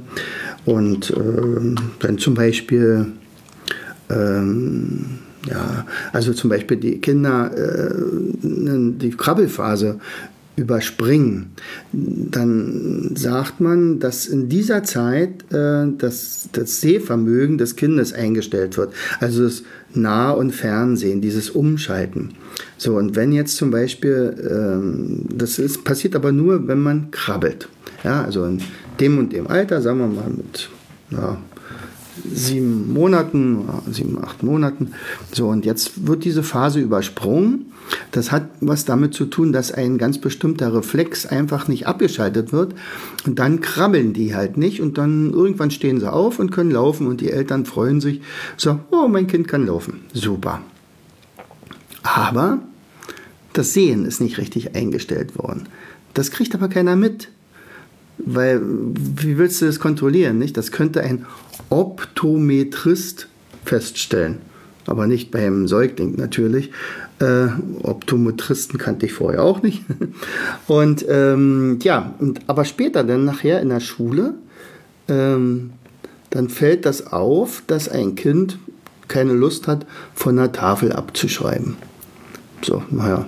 Und 0.65 1.11
äh, 1.11 1.75
dann 1.99 2.17
zum 2.17 2.33
Beispiel 2.33 3.07
ähm, 4.09 5.19
ja, 5.49 5.85
also 6.11 6.33
zum 6.33 6.49
Beispiel 6.49 6.77
die 6.77 6.99
Kinder 6.99 7.51
äh, 7.55 7.91
die 8.41 9.11
Krabbelphase 9.11 9.99
überspringen, 10.55 11.51
dann 11.91 13.11
sagt 13.15 13.59
man, 13.59 13.99
dass 13.99 14.27
in 14.27 14.49
dieser 14.49 14.83
Zeit 14.83 15.51
äh, 15.51 15.87
das, 15.97 16.49
das 16.51 16.79
Sehvermögen 16.79 17.57
des 17.57 17.75
Kindes 17.75 18.13
eingestellt 18.13 18.77
wird. 18.77 18.93
Also 19.19 19.43
das 19.43 19.63
Nah- 19.95 20.31
und 20.31 20.51
Fernsehen, 20.51 21.21
dieses 21.21 21.49
Umschalten. 21.49 22.31
So, 22.77 22.97
und 22.97 23.15
wenn 23.15 23.31
jetzt 23.31 23.57
zum 23.57 23.71
Beispiel, 23.71 24.35
ähm, 24.49 25.25
das 25.35 25.57
ist, 25.57 25.83
passiert 25.83 26.15
aber 26.15 26.31
nur, 26.31 26.67
wenn 26.67 26.79
man 26.79 27.09
krabbelt. 27.09 27.67
Ja, 28.03 28.23
also 28.23 28.45
in 28.45 28.61
dem 28.99 29.17
und 29.17 29.33
dem 29.33 29.47
Alter, 29.47 29.81
sagen 29.81 29.99
wir 29.99 30.07
mal 30.07 30.29
mit 30.29 30.69
ja, 31.09 31.37
sieben 32.31 32.93
Monaten, 32.93 33.65
sieben, 33.89 34.23
acht 34.23 34.43
Monaten. 34.43 34.93
So, 35.31 35.47
und 35.47 35.65
jetzt 35.65 36.07
wird 36.07 36.23
diese 36.23 36.43
Phase 36.43 36.79
übersprungen. 36.79 37.71
Das 38.11 38.31
hat 38.31 38.49
was 38.61 38.85
damit 38.85 39.13
zu 39.13 39.25
tun, 39.25 39.51
dass 39.51 39.71
ein 39.71 39.97
ganz 39.97 40.19
bestimmter 40.19 40.73
Reflex 40.73 41.25
einfach 41.25 41.67
nicht 41.67 41.87
abgeschaltet 41.87 42.53
wird. 42.53 42.75
Und 43.25 43.39
dann 43.39 43.61
krabbeln 43.61 44.13
die 44.13 44.35
halt 44.35 44.57
nicht. 44.57 44.81
Und 44.81 44.97
dann 44.97 45.31
irgendwann 45.31 45.71
stehen 45.71 45.99
sie 45.99 46.11
auf 46.11 46.39
und 46.39 46.51
können 46.51 46.71
laufen. 46.71 47.07
Und 47.07 47.21
die 47.21 47.31
Eltern 47.31 47.65
freuen 47.65 48.01
sich. 48.01 48.21
So, 48.57 48.79
oh, 48.91 49.07
mein 49.07 49.27
Kind 49.27 49.47
kann 49.47 49.65
laufen. 49.65 50.01
Super. 50.13 50.61
Aber 52.03 52.59
das 53.53 53.73
Sehen 53.73 54.05
ist 54.05 54.21
nicht 54.21 54.37
richtig 54.37 54.75
eingestellt 54.75 55.37
worden. 55.37 55.67
Das 56.13 56.31
kriegt 56.31 56.53
aber 56.53 56.67
keiner 56.67 56.95
mit. 56.95 57.29
Weil, 58.25 58.61
wie 58.63 59.37
willst 59.37 59.61
du 59.61 59.65
das 59.65 59.79
kontrollieren? 59.79 60.37
Nicht? 60.37 60.57
Das 60.57 60.71
könnte 60.71 61.01
ein 61.01 61.25
Optometrist 61.69 63.27
feststellen. 63.65 64.37
Aber 64.85 65.07
nicht 65.07 65.31
beim 65.31 65.67
Säugling 65.67 66.15
natürlich. 66.17 66.71
Äh, 67.19 67.47
Optometristen 67.83 68.77
kannte 68.77 69.05
ich 69.05 69.13
vorher 69.13 69.43
auch 69.43 69.61
nicht. 69.61 69.83
Und 70.67 71.05
ähm, 71.07 71.79
ja, 71.81 72.13
und, 72.19 72.41
aber 72.47 72.65
später 72.65 73.03
dann 73.03 73.23
nachher 73.23 73.61
in 73.61 73.69
der 73.69 73.79
Schule, 73.79 74.33
ähm, 75.07 75.71
dann 76.31 76.49
fällt 76.49 76.85
das 76.85 77.07
auf, 77.13 77.63
dass 77.67 77.87
ein 77.87 78.15
Kind 78.15 78.57
keine 79.07 79.33
Lust 79.33 79.67
hat, 79.67 79.85
von 80.15 80.35
der 80.35 80.51
Tafel 80.51 80.91
abzuschreiben. 80.91 81.75
So, 82.63 82.83
naja, 82.89 83.25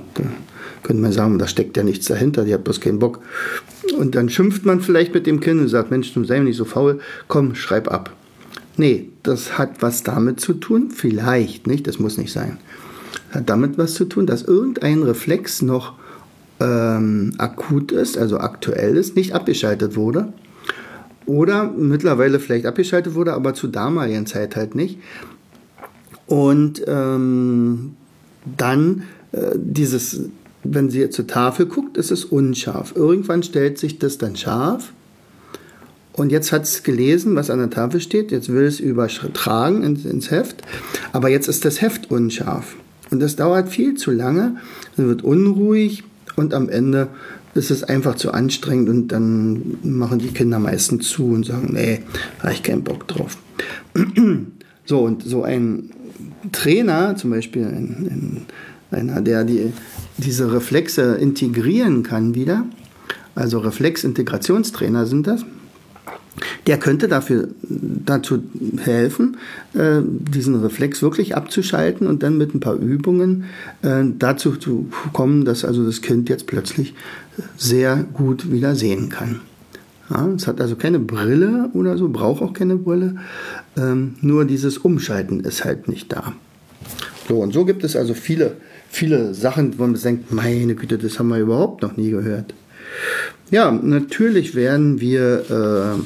könnte 0.85 1.01
man 1.01 1.11
sagen, 1.11 1.39
da 1.39 1.47
steckt 1.47 1.75
ja 1.77 1.83
nichts 1.83 2.05
dahinter, 2.05 2.45
die 2.45 2.53
hat 2.53 2.63
bloß 2.63 2.79
keinen 2.79 2.99
Bock. 2.99 3.19
Und 3.97 4.13
dann 4.13 4.29
schimpft 4.29 4.65
man 4.65 4.81
vielleicht 4.81 5.13
mit 5.15 5.25
dem 5.25 5.39
Kind 5.39 5.59
und 5.59 5.67
sagt, 5.67 5.89
Mensch, 5.89 6.13
du 6.13 6.23
sei 6.23 6.39
nicht 6.39 6.57
so 6.57 6.63
faul, 6.63 6.99
komm, 7.27 7.55
schreib 7.55 7.91
ab. 7.91 8.13
Nee, 8.77 9.09
das 9.23 9.57
hat 9.57 9.81
was 9.81 10.03
damit 10.03 10.39
zu 10.39 10.53
tun, 10.53 10.91
vielleicht 10.91 11.65
nicht, 11.65 11.87
das 11.87 11.97
muss 11.97 12.17
nicht 12.17 12.31
sein. 12.31 12.57
Hat 13.31 13.49
damit 13.49 13.79
was 13.79 13.95
zu 13.95 14.05
tun, 14.05 14.27
dass 14.27 14.43
irgendein 14.43 15.01
Reflex 15.01 15.63
noch 15.63 15.93
ähm, 16.59 17.33
akut 17.39 17.91
ist, 17.91 18.17
also 18.17 18.37
aktuell 18.37 18.95
ist, 18.95 19.15
nicht 19.15 19.33
abgeschaltet 19.33 19.95
wurde. 19.95 20.33
Oder 21.25 21.71
mittlerweile 21.71 22.39
vielleicht 22.39 22.67
abgeschaltet 22.67 23.15
wurde, 23.15 23.33
aber 23.33 23.55
zu 23.55 23.67
damaligen 23.67 24.27
Zeit 24.27 24.55
halt 24.55 24.75
nicht. 24.75 24.99
Und 26.27 26.83
ähm, 26.87 27.95
dann 28.57 29.03
äh, 29.31 29.55
dieses 29.55 30.29
wenn 30.67 30.89
sie 30.89 31.09
zur 31.09 31.27
Tafel 31.27 31.65
guckt, 31.65 31.97
ist 31.97 32.11
es 32.11 32.25
unscharf. 32.25 32.93
Irgendwann 32.95 33.43
stellt 33.43 33.77
sich 33.77 33.99
das 33.99 34.17
dann 34.17 34.35
scharf. 34.35 34.91
Und 36.13 36.31
jetzt 36.31 36.51
hat 36.51 36.63
es 36.63 36.83
gelesen, 36.83 37.35
was 37.35 37.49
an 37.49 37.59
der 37.59 37.69
Tafel 37.69 37.99
steht. 37.99 38.31
Jetzt 38.31 38.49
will 38.49 38.63
es 38.63 38.79
übertragen 38.79 39.83
ins, 39.83 40.31
Heft. 40.31 40.61
Aber 41.11 41.29
jetzt 41.29 41.47
ist 41.49 41.65
das 41.65 41.81
Heft 41.81 42.09
unscharf. 42.09 42.75
Und 43.11 43.19
das 43.19 43.35
dauert 43.35 43.69
viel 43.69 43.95
zu 43.95 44.11
lange. 44.11 44.55
Dann 44.95 45.07
wird 45.07 45.23
unruhig 45.23 46.03
und 46.35 46.53
am 46.53 46.69
Ende 46.69 47.09
ist 47.53 47.71
es 47.71 47.83
einfach 47.83 48.15
zu 48.15 48.31
anstrengend 48.31 48.89
und 48.89 49.07
dann 49.09 49.77
machen 49.83 50.19
die 50.19 50.27
Kinder 50.27 50.59
meistens 50.59 51.09
zu 51.09 51.27
und 51.27 51.45
sagen, 51.45 51.69
nee, 51.71 52.01
habe 52.39 52.53
ich 52.53 52.63
keinen 52.63 52.83
Bock 52.83 53.07
drauf. 53.07 53.37
so, 54.85 54.99
und 54.99 55.23
so 55.23 55.43
ein 55.43 55.89
Trainer, 56.51 57.15
zum 57.15 57.31
Beispiel 57.31 57.63
ein, 57.63 58.07
ein, 58.09 58.45
einer, 58.95 59.21
der 59.21 59.43
die 59.43 59.73
diese 60.17 60.51
Reflexe 60.51 61.15
integrieren 61.15 62.03
kann 62.03 62.35
wieder, 62.35 62.65
also 63.35 63.59
Reflexintegrationstrainer 63.59 65.05
sind 65.05 65.27
das, 65.27 65.45
der 66.67 66.77
könnte 66.77 67.07
dafür, 67.07 67.49
dazu 67.61 68.43
helfen, 68.77 69.37
äh, 69.73 70.01
diesen 70.03 70.55
Reflex 70.55 71.01
wirklich 71.01 71.35
abzuschalten 71.35 72.07
und 72.07 72.23
dann 72.23 72.37
mit 72.37 72.53
ein 72.53 72.59
paar 72.59 72.75
Übungen 72.75 73.45
äh, 73.81 74.03
dazu 74.17 74.55
zu 74.55 74.89
kommen, 75.13 75.45
dass 75.45 75.63
also 75.63 75.85
das 75.85 76.01
Kind 76.01 76.29
jetzt 76.29 76.47
plötzlich 76.47 76.93
sehr 77.57 78.05
gut 78.13 78.51
wieder 78.51 78.75
sehen 78.75 79.09
kann. 79.09 79.41
Ja, 80.09 80.27
es 80.35 80.45
hat 80.47 80.61
also 80.61 80.75
keine 80.75 80.99
Brille 80.99 81.69
oder 81.73 81.97
so, 81.97 82.09
braucht 82.09 82.41
auch 82.41 82.53
keine 82.53 82.75
Brille, 82.75 83.15
ähm, 83.75 84.15
nur 84.21 84.45
dieses 84.45 84.77
Umschalten 84.77 85.39
ist 85.41 85.65
halt 85.65 85.87
nicht 85.87 86.11
da. 86.13 86.33
So, 87.27 87.37
und 87.37 87.53
so 87.53 87.65
gibt 87.65 87.83
es 87.83 87.95
also 87.95 88.13
viele 88.13 88.57
viele 88.95 89.33
Sachen, 89.33 89.77
wo 89.77 89.83
man 89.83 89.99
denkt, 89.99 90.31
meine 90.31 90.75
Güte, 90.75 90.97
das 90.97 91.19
haben 91.19 91.27
wir 91.27 91.39
überhaupt 91.39 91.81
noch 91.81 91.97
nie 91.97 92.09
gehört. 92.09 92.53
Ja, 93.51 93.71
natürlich 93.71 94.55
werden 94.55 95.01
wir 95.01 95.99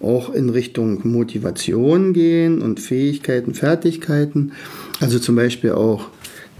äh, 0.00 0.04
auch 0.04 0.32
in 0.32 0.50
Richtung 0.50 1.00
Motivation 1.08 2.12
gehen 2.12 2.60
und 2.62 2.78
Fähigkeiten, 2.78 3.54
Fertigkeiten. 3.54 4.52
Also 5.00 5.18
zum 5.18 5.36
Beispiel 5.36 5.72
auch 5.72 6.08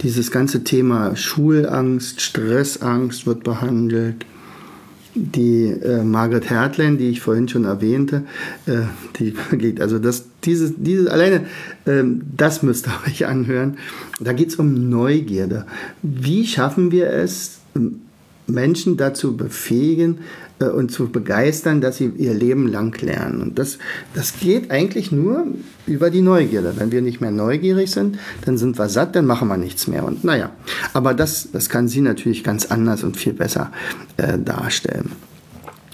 dieses 0.02 0.30
ganze 0.30 0.64
Thema 0.64 1.14
Schulangst, 1.14 2.20
Stressangst 2.20 3.26
wird 3.26 3.44
behandelt 3.44 4.24
die 5.14 5.66
äh, 5.66 6.02
Margaret 6.02 6.50
Hertlein, 6.50 6.98
die 6.98 7.08
ich 7.08 7.20
vorhin 7.20 7.48
schon 7.48 7.64
erwähnte, 7.64 8.24
äh, 8.66 8.82
die 9.18 9.34
geht, 9.56 9.80
also 9.80 9.98
das, 9.98 10.26
dieses, 10.44 10.74
dieses 10.76 11.06
alleine, 11.06 11.46
äh, 11.84 12.02
das 12.36 12.62
müsst 12.62 12.88
ihr 12.88 13.00
euch 13.06 13.26
anhören. 13.26 13.78
Da 14.20 14.32
geht 14.32 14.48
es 14.48 14.56
um 14.56 14.88
Neugierde. 14.90 15.66
Wie 16.02 16.46
schaffen 16.46 16.90
wir 16.90 17.10
es, 17.10 17.60
Menschen 18.46 18.96
dazu 18.96 19.36
befähigen 19.36 20.18
äh, 20.58 20.66
und 20.66 20.90
zu 20.90 21.08
begeistern, 21.08 21.80
dass 21.80 21.96
sie 21.96 22.12
ihr 22.16 22.34
Leben 22.34 22.68
lang 22.68 23.00
lernen. 23.00 23.42
Und 23.42 23.58
das, 23.58 23.78
das 24.14 24.38
geht 24.38 24.70
eigentlich 24.70 25.12
nur 25.12 25.46
über 25.86 26.10
die 26.10 26.22
Neugierde. 26.22 26.74
Wenn 26.76 26.92
wir 26.92 27.02
nicht 27.02 27.20
mehr 27.20 27.30
neugierig 27.30 27.90
sind, 27.90 28.18
dann 28.44 28.58
sind 28.58 28.78
wir 28.78 28.88
satt, 28.88 29.16
dann 29.16 29.26
machen 29.26 29.48
wir 29.48 29.56
nichts 29.56 29.86
mehr. 29.86 30.04
Und 30.04 30.24
naja, 30.24 30.50
aber 30.92 31.14
das, 31.14 31.48
das 31.52 31.68
kann 31.68 31.88
sie 31.88 32.00
natürlich 32.00 32.44
ganz 32.44 32.66
anders 32.66 33.02
und 33.02 33.16
viel 33.16 33.32
besser 33.32 33.72
äh, 34.16 34.38
darstellen. 34.38 35.12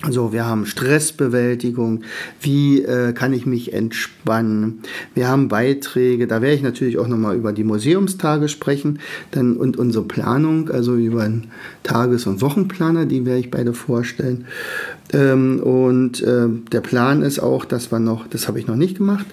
So, 0.09 0.33
wir 0.33 0.47
haben 0.47 0.65
Stressbewältigung, 0.65 2.05
wie 2.41 2.83
äh, 2.83 3.13
kann 3.13 3.35
ich 3.35 3.45
mich 3.45 3.75
entspannen. 3.75 4.81
Wir 5.15 5.29
haben 5.29 5.49
Beiträge, 5.49 6.27
da 6.27 6.41
werde 6.41 6.57
ich 6.57 6.63
natürlich 6.63 6.97
auch 6.97 7.07
nochmal 7.07 7.37
über 7.37 7.53
die 7.53 7.65
Museumstage 7.65 8.49
sprechen. 8.49 9.01
Dann, 9.33 9.59
und 9.59 9.77
unsere 9.77 10.05
Planung, 10.05 10.71
also 10.71 10.97
über 10.97 11.25
einen 11.25 11.49
Tages- 11.83 12.27
und 12.27 12.41
Wochenplaner, 12.41 13.05
die 13.05 13.27
werde 13.27 13.41
ich 13.41 13.51
beide 13.51 13.75
vorstellen. 13.75 14.47
Ähm, 15.13 15.61
und 15.61 16.23
äh, 16.23 16.49
der 16.73 16.81
Plan 16.81 17.21
ist 17.21 17.39
auch, 17.39 17.67
dass 17.67 17.93
wir 17.93 17.99
noch, 17.99 18.27
das 18.27 18.49
habe 18.49 18.59
ich 18.59 18.67
noch 18.67 18.77
nicht 18.77 18.97
gemacht, 18.97 19.27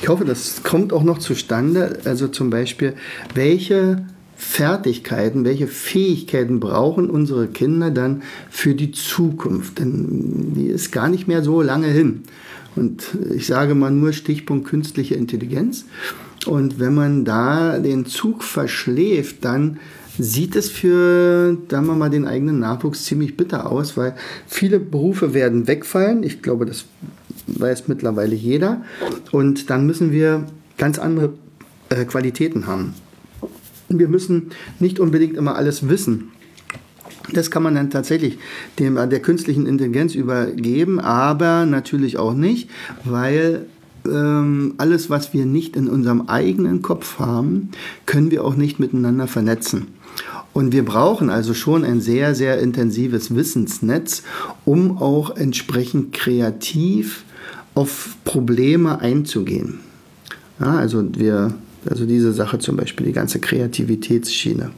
ich 0.00 0.08
hoffe, 0.08 0.24
das 0.24 0.62
kommt 0.62 0.92
auch 0.92 1.02
noch 1.02 1.18
zustande, 1.18 1.98
also 2.04 2.28
zum 2.28 2.50
Beispiel, 2.50 2.94
welche 3.34 4.06
Fertigkeiten, 4.40 5.44
welche 5.44 5.66
Fähigkeiten 5.66 6.60
brauchen 6.60 7.10
unsere 7.10 7.48
Kinder 7.48 7.90
dann 7.90 8.22
für 8.50 8.76
die 8.76 8.92
Zukunft? 8.92 9.80
Denn 9.80 10.54
die 10.54 10.68
ist 10.68 10.92
gar 10.92 11.08
nicht 11.08 11.26
mehr 11.26 11.42
so 11.42 11.60
lange 11.60 11.88
hin. 11.88 12.22
Und 12.76 13.18
ich 13.34 13.48
sage 13.48 13.74
mal 13.74 13.90
nur 13.90 14.12
Stichpunkt 14.12 14.68
künstliche 14.68 15.16
Intelligenz. 15.16 15.86
Und 16.46 16.78
wenn 16.78 16.94
man 16.94 17.24
da 17.24 17.80
den 17.80 18.06
Zug 18.06 18.44
verschläft, 18.44 19.44
dann 19.44 19.80
sieht 20.18 20.54
es 20.54 20.70
für, 20.70 21.58
sagen 21.68 21.86
wir 21.86 21.96
mal, 21.96 22.08
den 22.08 22.26
eigenen 22.26 22.60
Nachwuchs 22.60 23.04
ziemlich 23.04 23.36
bitter 23.36 23.70
aus, 23.70 23.96
weil 23.96 24.14
viele 24.46 24.78
Berufe 24.78 25.34
werden 25.34 25.66
wegfallen. 25.66 26.22
Ich 26.22 26.42
glaube, 26.42 26.64
das 26.64 26.84
weiß 27.48 27.88
mittlerweile 27.88 28.36
jeder. 28.36 28.82
Und 29.32 29.68
dann 29.68 29.84
müssen 29.84 30.12
wir 30.12 30.46
ganz 30.76 31.00
andere 31.00 31.32
äh, 31.88 32.04
Qualitäten 32.04 32.68
haben. 32.68 32.94
Wir 33.88 34.08
müssen 34.08 34.50
nicht 34.80 35.00
unbedingt 35.00 35.36
immer 35.36 35.56
alles 35.56 35.88
wissen. 35.88 36.30
Das 37.32 37.50
kann 37.50 37.62
man 37.62 37.74
dann 37.74 37.90
tatsächlich 37.90 38.38
dem, 38.78 38.94
der 38.96 39.20
künstlichen 39.20 39.66
Intelligenz 39.66 40.14
übergeben, 40.14 40.98
aber 40.98 41.66
natürlich 41.66 42.16
auch 42.16 42.34
nicht, 42.34 42.70
weil 43.04 43.66
ähm, 44.06 44.74
alles, 44.78 45.10
was 45.10 45.34
wir 45.34 45.44
nicht 45.44 45.76
in 45.76 45.88
unserem 45.88 46.22
eigenen 46.28 46.82
Kopf 46.82 47.18
haben, 47.18 47.70
können 48.06 48.30
wir 48.30 48.44
auch 48.44 48.56
nicht 48.56 48.78
miteinander 48.78 49.26
vernetzen. 49.26 49.88
Und 50.52 50.72
wir 50.72 50.84
brauchen 50.84 51.30
also 51.30 51.54
schon 51.54 51.84
ein 51.84 52.00
sehr, 52.00 52.34
sehr 52.34 52.58
intensives 52.58 53.34
Wissensnetz, 53.34 54.22
um 54.64 54.98
auch 54.98 55.36
entsprechend 55.36 56.12
kreativ 56.12 57.24
auf 57.74 58.16
Probleme 58.24 59.00
einzugehen. 59.00 59.80
Ja, 60.58 60.76
also 60.76 61.04
wir, 61.16 61.54
also 61.88 62.06
diese 62.06 62.32
Sache 62.32 62.58
zum 62.58 62.76
Beispiel, 62.76 63.06
die 63.06 63.12
ganze 63.12 63.40
Kreativitätsschiene. 63.40 64.70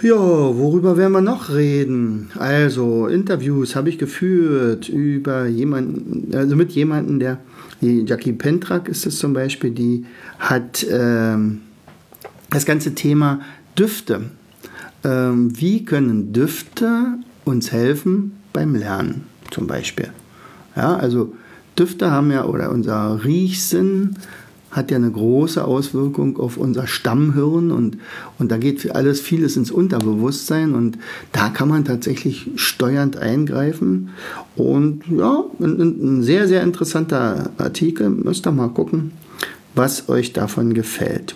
Ja, 0.00 0.14
worüber 0.14 0.96
werden 0.96 1.12
wir 1.12 1.20
noch 1.20 1.50
reden? 1.50 2.30
Also, 2.38 3.08
Interviews 3.08 3.74
habe 3.74 3.88
ich 3.88 3.98
geführt 3.98 4.88
über 4.88 5.46
jemanden, 5.46 6.32
also 6.34 6.54
mit 6.54 6.72
jemandem, 6.72 7.18
der, 7.18 7.38
die 7.80 8.04
Jackie 8.06 8.32
Pentrak 8.32 8.88
ist 8.88 9.06
es 9.06 9.18
zum 9.18 9.32
Beispiel, 9.32 9.72
die 9.72 10.04
hat 10.38 10.86
ähm, 10.88 11.62
das 12.50 12.64
ganze 12.64 12.94
Thema 12.94 13.40
Düfte. 13.76 14.22
Ähm, 15.04 15.58
wie 15.60 15.84
können 15.84 16.32
Düfte 16.32 17.18
uns 17.44 17.72
helfen 17.72 18.36
beim 18.52 18.76
Lernen, 18.76 19.24
zum 19.50 19.66
Beispiel? 19.66 20.10
Ja, 20.76 20.96
also 20.96 21.34
Düfte 21.76 22.10
haben 22.10 22.30
ja, 22.30 22.44
oder 22.44 22.70
unser 22.70 23.24
Riechsinn 23.24 24.16
hat 24.70 24.90
ja 24.90 24.96
eine 24.96 25.10
große 25.10 25.64
Auswirkung 25.64 26.38
auf 26.38 26.56
unser 26.56 26.86
Stammhirn 26.86 27.70
und, 27.70 27.98
und 28.38 28.50
da 28.50 28.58
geht 28.58 28.94
alles 28.94 29.20
vieles 29.20 29.56
ins 29.56 29.70
Unterbewusstsein 29.70 30.74
und 30.74 30.98
da 31.32 31.48
kann 31.48 31.68
man 31.68 31.84
tatsächlich 31.84 32.50
steuernd 32.56 33.16
eingreifen. 33.16 34.10
Und 34.56 35.02
ja, 35.08 35.44
ein, 35.60 36.18
ein 36.18 36.22
sehr, 36.22 36.48
sehr 36.48 36.62
interessanter 36.62 37.50
Artikel. 37.56 38.10
Müsst 38.10 38.46
ihr 38.46 38.52
mal 38.52 38.68
gucken, 38.68 39.12
was 39.74 40.08
euch 40.08 40.32
davon 40.32 40.74
gefällt. 40.74 41.34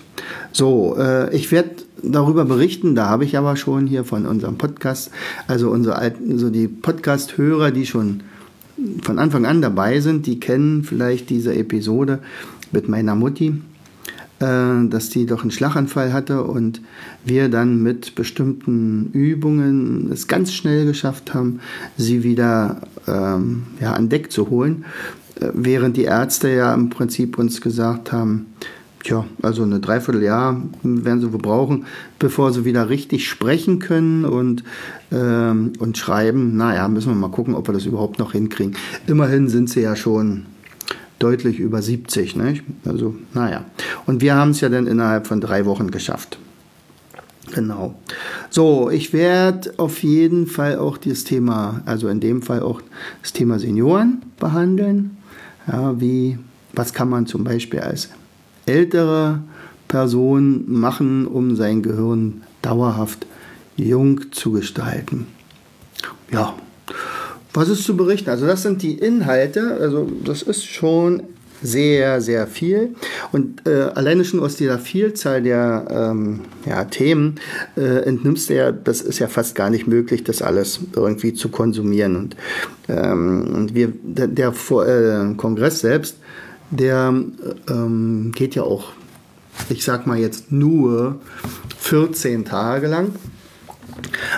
So, 0.52 0.96
äh, 0.98 1.34
ich 1.34 1.50
werde 1.50 1.70
darüber 2.02 2.44
berichten, 2.44 2.94
da 2.94 3.08
habe 3.08 3.24
ich 3.24 3.38
aber 3.38 3.56
schon 3.56 3.86
hier 3.86 4.04
von 4.04 4.26
unserem 4.26 4.58
Podcast, 4.58 5.10
also 5.46 5.70
unsere 5.70 5.96
alten, 5.96 6.38
so 6.38 6.50
die 6.50 6.68
Podcast-Hörer, 6.68 7.70
die 7.70 7.86
schon 7.86 8.22
von 9.02 9.18
Anfang 9.18 9.46
an 9.46 9.62
dabei 9.62 10.00
sind, 10.00 10.26
die 10.26 10.40
kennen 10.40 10.82
vielleicht 10.84 11.30
diese 11.30 11.54
Episode 11.54 12.18
mit 12.72 12.88
meiner 12.88 13.14
Mutti, 13.14 13.54
äh, 14.40 14.88
dass 14.88 15.10
die 15.10 15.26
doch 15.26 15.42
einen 15.42 15.50
Schlaganfall 15.50 16.12
hatte 16.12 16.42
und 16.42 16.80
wir 17.24 17.48
dann 17.48 17.82
mit 17.82 18.14
bestimmten 18.14 19.10
Übungen 19.12 20.10
es 20.12 20.26
ganz 20.26 20.52
schnell 20.52 20.86
geschafft 20.86 21.34
haben, 21.34 21.60
sie 21.96 22.24
wieder 22.24 22.82
ähm, 23.06 23.64
ja, 23.80 23.92
an 23.92 24.08
Deck 24.08 24.32
zu 24.32 24.50
holen, 24.50 24.84
äh, 25.40 25.48
während 25.54 25.96
die 25.96 26.04
Ärzte 26.04 26.50
ja 26.50 26.74
im 26.74 26.90
Prinzip 26.90 27.38
uns 27.38 27.60
gesagt 27.60 28.12
haben, 28.12 28.46
Tja, 29.04 29.24
also 29.42 29.64
eine 29.64 29.80
Dreivierteljahr 29.80 30.62
werden 30.84 31.20
sie 31.20 31.32
wohl 31.32 31.40
brauchen, 31.40 31.86
bevor 32.20 32.52
sie 32.52 32.64
wieder 32.64 32.88
richtig 32.88 33.28
sprechen 33.28 33.80
können 33.80 34.24
und, 34.24 34.62
ähm, 35.10 35.72
und 35.80 35.98
schreiben. 35.98 36.56
Naja, 36.56 36.86
müssen 36.86 37.08
wir 37.08 37.16
mal 37.16 37.30
gucken, 37.30 37.56
ob 37.56 37.68
wir 37.68 37.74
das 37.74 37.84
überhaupt 37.84 38.20
noch 38.20 38.32
hinkriegen. 38.32 38.76
Immerhin 39.08 39.48
sind 39.48 39.70
sie 39.70 39.80
ja 39.80 39.96
schon 39.96 40.46
deutlich 41.22 41.58
über 41.58 41.82
70. 41.82 42.36
Nicht? 42.36 42.64
Also, 42.84 43.14
naja. 43.34 43.64
Und 44.06 44.20
wir 44.20 44.35
haben 44.35 44.50
es 44.50 44.61
ja 44.61 44.68
dann 44.68 44.87
innerhalb 44.87 45.26
von 45.26 45.40
drei 45.40 45.66
Wochen 45.66 45.90
geschafft. 45.90 46.38
Genau. 47.54 47.94
So, 48.50 48.88
ich 48.90 49.12
werde 49.12 49.74
auf 49.76 50.02
jeden 50.02 50.46
Fall 50.46 50.78
auch 50.78 50.96
das 50.96 51.24
Thema, 51.24 51.82
also 51.85 52.08
in 52.08 52.20
dem 52.20 52.42
Fall 52.42 52.62
auch 52.62 52.80
das 53.20 53.32
Thema 53.32 53.58
Senioren 53.58 54.22
behandeln. 54.38 55.16
Ja, 55.66 56.00
wie, 56.00 56.38
was 56.72 56.92
kann 56.92 57.08
man 57.08 57.26
zum 57.26 57.44
Beispiel 57.44 57.80
als 57.80 58.08
ältere 58.66 59.40
Person 59.88 60.64
machen, 60.66 61.26
um 61.26 61.56
sein 61.56 61.82
Gehirn 61.82 62.42
dauerhaft 62.62 63.26
jung 63.76 64.32
zu 64.32 64.52
gestalten? 64.52 65.26
Ja, 66.30 66.54
was 67.52 67.68
ist 67.68 67.84
zu 67.84 67.96
berichten? 67.96 68.30
Also 68.30 68.46
das 68.46 68.62
sind 68.62 68.82
die 68.82 68.98
Inhalte, 68.98 69.76
also 69.80 70.10
das 70.24 70.42
ist 70.42 70.64
schon 70.64 71.24
sehr, 71.62 72.20
sehr 72.20 72.46
viel. 72.46 72.94
Und 73.30 73.66
äh, 73.66 73.90
alleine 73.94 74.24
schon 74.24 74.40
aus 74.40 74.56
dieser 74.56 74.78
Vielzahl 74.78 75.42
der 75.42 75.86
ähm, 75.90 76.40
ja, 76.66 76.84
Themen 76.84 77.36
äh, 77.76 78.02
entnimmst 78.04 78.50
du 78.50 78.54
ja, 78.54 78.72
das 78.72 79.00
ist 79.00 79.18
ja 79.20 79.28
fast 79.28 79.54
gar 79.54 79.70
nicht 79.70 79.86
möglich, 79.86 80.24
das 80.24 80.42
alles 80.42 80.80
irgendwie 80.96 81.34
zu 81.34 81.48
konsumieren. 81.48 82.16
Und, 82.16 82.36
ähm, 82.88 83.52
und 83.54 83.74
wir, 83.74 83.92
der, 84.02 84.26
der 84.26 84.48
äh, 84.48 85.34
Kongress 85.36 85.80
selbst, 85.80 86.16
der 86.70 87.14
ähm, 87.70 88.32
geht 88.34 88.54
ja 88.54 88.62
auch, 88.62 88.92
ich 89.68 89.84
sag 89.84 90.06
mal 90.06 90.18
jetzt 90.18 90.50
nur 90.50 91.20
14 91.78 92.44
Tage 92.44 92.88
lang. 92.88 93.12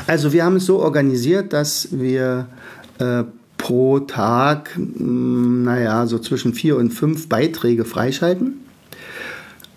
Also 0.07 0.33
wir 0.33 0.44
haben 0.44 0.57
es 0.57 0.66
so 0.66 0.81
organisiert, 0.81 1.53
dass 1.53 1.88
wir 1.92 2.48
äh, 2.99 3.25
pro 3.57 4.01
Tag, 4.01 4.75
hm, 4.75 5.65
naja, 5.65 6.07
so 6.07 6.19
zwischen 6.19 6.55
vier 6.55 6.77
und 6.77 6.91
fünf 6.91 7.29
Beiträge 7.29 7.85
freischalten. 7.85 8.61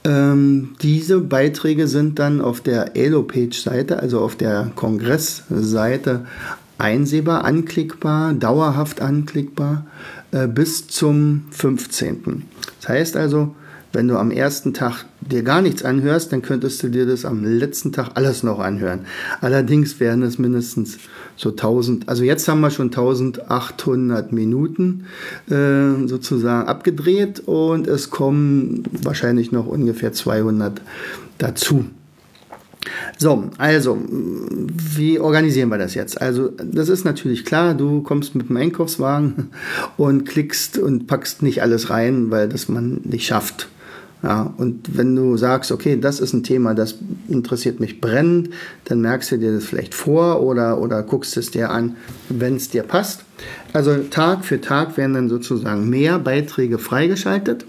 Ähm, 0.03 0.75
diese 0.81 1.19
Beiträge 1.19 1.87
sind 1.87 2.19
dann 2.19 2.41
auf 2.41 2.61
der 2.61 2.95
Elo-Page-Seite, 2.95 3.99
also 3.99 4.21
auf 4.21 4.35
der 4.35 4.71
Kongressseite, 4.75 6.25
einsehbar, 6.77 7.43
anklickbar, 7.43 8.33
dauerhaft 8.33 9.01
anklickbar 9.01 9.85
äh, 10.31 10.47
bis 10.47 10.87
zum 10.87 11.43
15. 11.51 12.43
Das 12.79 12.89
heißt 12.89 13.17
also, 13.17 13.55
wenn 13.93 14.07
du 14.07 14.17
am 14.17 14.31
ersten 14.31 14.73
Tag 14.73 15.05
dir 15.21 15.43
gar 15.43 15.61
nichts 15.61 15.83
anhörst, 15.83 16.31
dann 16.31 16.41
könntest 16.41 16.83
du 16.83 16.89
dir 16.89 17.05
das 17.05 17.25
am 17.25 17.43
letzten 17.43 17.91
Tag 17.91 18.11
alles 18.15 18.43
noch 18.43 18.59
anhören. 18.59 19.01
Allerdings 19.41 19.99
wären 19.99 20.21
es 20.23 20.37
mindestens 20.37 20.97
so 21.35 21.49
1000, 21.49 22.09
also 22.09 22.23
jetzt 22.23 22.47
haben 22.47 22.61
wir 22.61 22.71
schon 22.71 22.87
1800 22.87 24.31
Minuten 24.31 25.05
äh, 25.49 26.07
sozusagen 26.07 26.67
abgedreht 26.67 27.41
und 27.45 27.87
es 27.87 28.09
kommen 28.09 28.83
wahrscheinlich 28.91 29.51
noch 29.51 29.67
ungefähr 29.67 30.13
200 30.13 30.81
dazu. 31.37 31.85
So, 33.17 33.49
also, 33.57 33.97
wie 34.07 35.19
organisieren 35.19 35.69
wir 35.69 35.77
das 35.77 35.93
jetzt? 35.95 36.21
Also, 36.21 36.49
das 36.49 36.89
ist 36.89 37.03
natürlich 37.03 37.45
klar, 37.45 37.73
du 37.73 38.01
kommst 38.01 38.35
mit 38.35 38.49
dem 38.49 38.57
Einkaufswagen 38.57 39.49
und 39.97 40.25
klickst 40.25 40.77
und 40.77 41.07
packst 41.07 41.41
nicht 41.41 41.61
alles 41.61 41.89
rein, 41.89 42.31
weil 42.31 42.47
das 42.47 42.69
man 42.69 43.01
nicht 43.03 43.25
schafft. 43.25 43.67
Ja, 44.27 44.53
und 44.57 44.97
wenn 44.97 45.15
du 45.15 45.37
sagst, 45.37 45.71
okay, 45.71 45.97
das 45.97 46.19
ist 46.19 46.33
ein 46.33 46.43
Thema, 46.43 46.73
das 46.73 46.95
interessiert 47.29 47.79
mich 47.79 48.01
brennend, 48.01 48.49
dann 48.83 48.99
merkst 48.99 49.31
du 49.31 49.37
dir 49.37 49.53
das 49.53 49.63
vielleicht 49.63 49.95
vor 49.95 50.41
oder, 50.41 50.81
oder 50.81 51.01
guckst 51.01 51.37
es 51.37 51.49
dir 51.49 51.71
an, 51.71 51.95
wenn 52.27 52.57
es 52.57 52.67
dir 52.67 52.83
passt. 52.83 53.23
Also 53.71 53.95
Tag 53.95 54.43
für 54.43 54.59
Tag 54.59 54.97
werden 54.97 55.13
dann 55.13 55.29
sozusagen 55.29 55.89
mehr 55.89 56.19
Beiträge 56.19 56.77
freigeschaltet. 56.77 57.65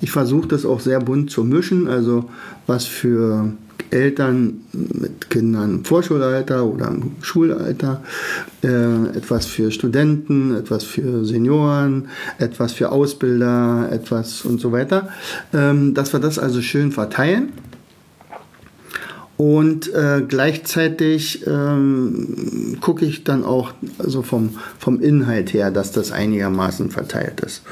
Ich 0.00 0.10
versuche 0.10 0.48
das 0.48 0.66
auch 0.66 0.80
sehr 0.80 0.98
bunt 0.98 1.30
zu 1.30 1.44
mischen, 1.44 1.86
also 1.86 2.28
was 2.66 2.84
für 2.84 3.52
Eltern 3.90 4.60
mit 4.72 5.30
Kindern 5.30 5.76
im 5.76 5.84
Vorschulalter 5.84 6.64
oder 6.64 6.88
im 6.88 7.12
Schulalter, 7.22 8.02
äh, 8.62 9.16
etwas 9.16 9.46
für 9.46 9.70
Studenten, 9.70 10.54
etwas 10.54 10.84
für 10.84 11.24
Senioren, 11.24 12.08
etwas 12.38 12.72
für 12.72 12.92
Ausbilder, 12.92 13.88
etwas 13.90 14.44
und 14.44 14.60
so 14.60 14.72
weiter, 14.72 15.08
ähm, 15.52 15.94
dass 15.94 16.12
wir 16.12 16.20
das 16.20 16.38
also 16.38 16.62
schön 16.62 16.92
verteilen. 16.92 17.52
Und 19.38 19.94
äh, 19.94 20.24
gleichzeitig 20.26 21.46
ähm, 21.46 22.76
gucke 22.80 23.04
ich 23.04 23.22
dann 23.22 23.44
auch 23.44 23.72
also 23.98 24.22
vom, 24.22 24.58
vom 24.80 25.00
Inhalt 25.00 25.52
her, 25.52 25.70
dass 25.70 25.92
das 25.92 26.10
einigermaßen 26.10 26.90
verteilt 26.90 27.40
ist. 27.40 27.62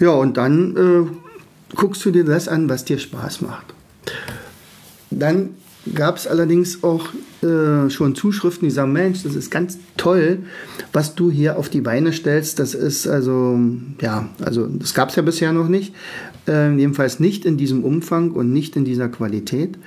Ja, 0.00 0.10
und 0.12 0.38
dann 0.38 0.76
äh, 0.76 1.76
guckst 1.76 2.02
du 2.06 2.10
dir 2.10 2.24
das 2.24 2.48
an, 2.48 2.70
was 2.70 2.86
dir 2.86 2.98
Spaß 2.98 3.42
macht. 3.42 3.66
Dann 5.18 5.50
gab 5.94 6.16
es 6.16 6.26
allerdings 6.26 6.82
auch 6.82 7.08
äh, 7.42 7.90
schon 7.90 8.14
Zuschriften, 8.14 8.68
die 8.68 8.74
sagen, 8.74 8.92
Mensch, 8.92 9.22
das 9.22 9.34
ist 9.34 9.50
ganz 9.50 9.78
toll, 9.96 10.40
was 10.92 11.14
du 11.14 11.30
hier 11.30 11.58
auf 11.58 11.68
die 11.68 11.82
Beine 11.82 12.12
stellst. 12.12 12.58
Das 12.58 12.74
ist 12.74 13.06
also, 13.06 13.58
ja, 14.00 14.28
also 14.42 14.66
das 14.66 14.94
gab 14.94 15.10
es 15.10 15.16
ja 15.16 15.22
bisher 15.22 15.52
noch 15.52 15.68
nicht. 15.68 15.94
Äh, 16.48 16.74
jedenfalls 16.76 17.20
nicht 17.20 17.44
in 17.44 17.56
diesem 17.56 17.84
Umfang 17.84 18.30
und 18.30 18.52
nicht 18.52 18.76
in 18.76 18.84
dieser 18.84 19.08
Qualität. 19.08 19.78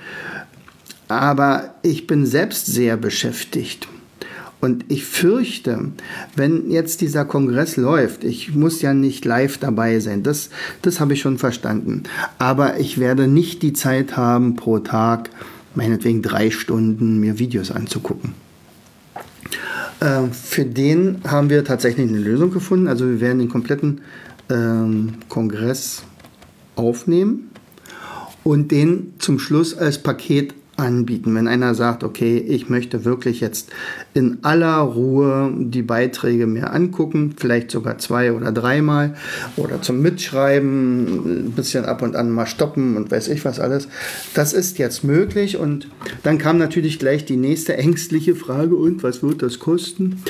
Aber 1.08 1.74
ich 1.82 2.06
bin 2.06 2.26
selbst 2.26 2.66
sehr 2.66 2.96
beschäftigt. 2.96 3.88
Und 4.60 4.86
ich 4.88 5.04
fürchte, 5.04 5.92
wenn 6.34 6.70
jetzt 6.70 7.00
dieser 7.00 7.24
Kongress 7.24 7.76
läuft, 7.76 8.24
ich 8.24 8.54
muss 8.54 8.82
ja 8.82 8.92
nicht 8.92 9.24
live 9.24 9.58
dabei 9.58 10.00
sein, 10.00 10.24
das, 10.24 10.50
das 10.82 10.98
habe 10.98 11.12
ich 11.12 11.20
schon 11.20 11.38
verstanden. 11.38 12.02
Aber 12.38 12.80
ich 12.80 12.98
werde 12.98 13.28
nicht 13.28 13.62
die 13.62 13.72
Zeit 13.72 14.16
haben, 14.16 14.56
pro 14.56 14.80
Tag 14.80 15.30
meinetwegen 15.74 16.22
drei 16.22 16.50
Stunden 16.50 17.20
mir 17.20 17.38
Videos 17.38 17.70
anzugucken. 17.70 18.34
Äh, 20.00 20.26
für 20.32 20.64
den 20.64 21.20
haben 21.26 21.50
wir 21.50 21.64
tatsächlich 21.64 22.08
eine 22.08 22.18
Lösung 22.18 22.50
gefunden. 22.50 22.88
Also 22.88 23.06
wir 23.06 23.20
werden 23.20 23.38
den 23.38 23.48
kompletten 23.48 24.00
ähm, 24.50 25.14
Kongress 25.28 26.02
aufnehmen 26.74 27.50
und 28.44 28.70
den 28.72 29.14
zum 29.18 29.38
Schluss 29.38 29.76
als 29.76 30.02
Paket 30.02 30.54
anbieten. 30.78 31.34
Wenn 31.34 31.48
einer 31.48 31.74
sagt, 31.74 32.04
okay, 32.04 32.38
ich 32.38 32.68
möchte 32.68 33.04
wirklich 33.04 33.40
jetzt 33.40 33.70
in 34.14 34.38
aller 34.42 34.78
Ruhe 34.78 35.52
die 35.56 35.82
Beiträge 35.82 36.46
mir 36.46 36.72
angucken, 36.72 37.34
vielleicht 37.36 37.70
sogar 37.70 37.98
zwei 37.98 38.32
oder 38.32 38.52
dreimal 38.52 39.14
oder 39.56 39.82
zum 39.82 40.00
Mitschreiben, 40.00 41.46
ein 41.46 41.52
bisschen 41.52 41.84
ab 41.84 42.02
und 42.02 42.16
an 42.16 42.30
mal 42.30 42.46
stoppen 42.46 42.96
und 42.96 43.10
weiß 43.10 43.28
ich 43.28 43.44
was 43.44 43.60
alles. 43.60 43.88
Das 44.34 44.52
ist 44.52 44.78
jetzt 44.78 45.04
möglich 45.04 45.56
und 45.56 45.88
dann 46.22 46.38
kam 46.38 46.58
natürlich 46.58 46.98
gleich 46.98 47.24
die 47.24 47.36
nächste 47.36 47.76
ängstliche 47.76 48.36
Frage 48.36 48.76
und 48.76 49.02
was 49.02 49.22
wird 49.22 49.42
das 49.42 49.58
kosten? 49.58 50.22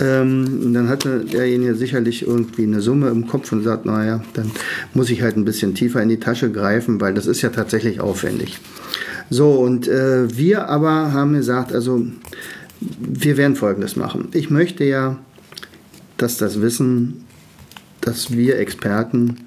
Ähm, 0.00 0.72
dann 0.74 0.88
hatte 0.88 1.24
derjenige 1.24 1.74
sicherlich 1.74 2.26
irgendwie 2.26 2.64
eine 2.64 2.80
Summe 2.80 3.08
im 3.08 3.28
Kopf 3.28 3.52
und 3.52 3.62
sagt, 3.62 3.86
naja, 3.86 4.22
dann 4.34 4.50
muss 4.92 5.10
ich 5.10 5.22
halt 5.22 5.36
ein 5.36 5.44
bisschen 5.44 5.74
tiefer 5.74 6.02
in 6.02 6.08
die 6.08 6.20
Tasche 6.20 6.50
greifen, 6.50 7.00
weil 7.00 7.14
das 7.14 7.26
ist 7.26 7.42
ja 7.42 7.50
tatsächlich 7.50 8.00
aufwendig. 8.00 8.58
So, 9.30 9.52
und 9.52 9.88
äh, 9.88 10.36
wir 10.36 10.68
aber 10.68 11.12
haben 11.12 11.34
gesagt, 11.34 11.72
also 11.72 12.06
wir 12.80 13.36
werden 13.36 13.56
Folgendes 13.56 13.96
machen. 13.96 14.28
Ich 14.32 14.50
möchte 14.50 14.84
ja, 14.84 15.18
dass 16.16 16.36
das 16.36 16.60
Wissen, 16.60 17.24
das 18.00 18.32
wir 18.32 18.58
Experten 18.58 19.38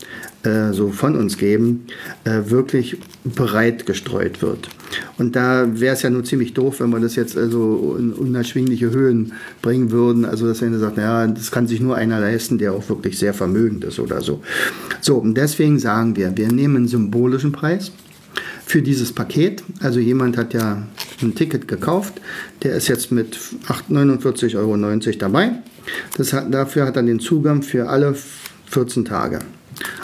äh, 0.43 0.73
so 0.73 0.89
von 0.89 1.15
uns 1.15 1.37
geben, 1.37 1.85
äh, 2.23 2.49
wirklich 2.49 2.97
breit 3.23 3.85
gestreut 3.85 4.41
wird. 4.41 4.69
Und 5.17 5.35
da 5.35 5.67
wäre 5.79 5.93
es 5.93 6.01
ja 6.01 6.09
nur 6.09 6.23
ziemlich 6.23 6.53
doof, 6.53 6.79
wenn 6.79 6.89
wir 6.89 6.99
das 6.99 7.15
jetzt 7.15 7.37
also 7.37 7.95
in 7.99 8.13
unerschwingliche 8.13 8.89
Höhen 8.89 9.33
bringen 9.61 9.91
würden. 9.91 10.25
Also 10.25 10.47
dass 10.47 10.63
einer 10.63 10.79
sagt, 10.79 10.97
ja, 10.97 11.27
das 11.27 11.51
kann 11.51 11.67
sich 11.67 11.81
nur 11.81 11.95
einer 11.95 12.19
leisten, 12.19 12.57
der 12.57 12.73
auch 12.73 12.87
wirklich 12.89 13.19
sehr 13.19 13.33
vermögend 13.33 13.83
ist 13.83 13.99
oder 13.99 14.21
so. 14.21 14.41
So, 15.01 15.17
und 15.17 15.35
deswegen 15.35 15.77
sagen 15.77 16.15
wir, 16.15 16.35
wir 16.35 16.51
nehmen 16.51 16.77
einen 16.77 16.87
symbolischen 16.87 17.51
Preis 17.51 17.91
für 18.67 18.81
dieses 18.81 19.13
Paket. 19.13 19.63
Also 19.79 20.01
jemand 20.01 20.37
hat 20.37 20.53
ja 20.53 20.83
ein 21.21 21.35
Ticket 21.35 21.69
gekauft, 21.69 22.19
der 22.63 22.75
ist 22.75 22.89
jetzt 22.89 23.13
mit 23.13 23.37
49,90 23.89 24.57
Euro 24.57 24.75
dabei. 25.17 25.51
Das 26.17 26.33
hat, 26.33 26.53
dafür 26.53 26.85
hat 26.85 26.97
er 26.97 27.03
den 27.03 27.21
Zugang 27.21 27.63
für 27.63 27.87
alle 27.87 28.13
14 28.69 29.05
Tage. 29.05 29.39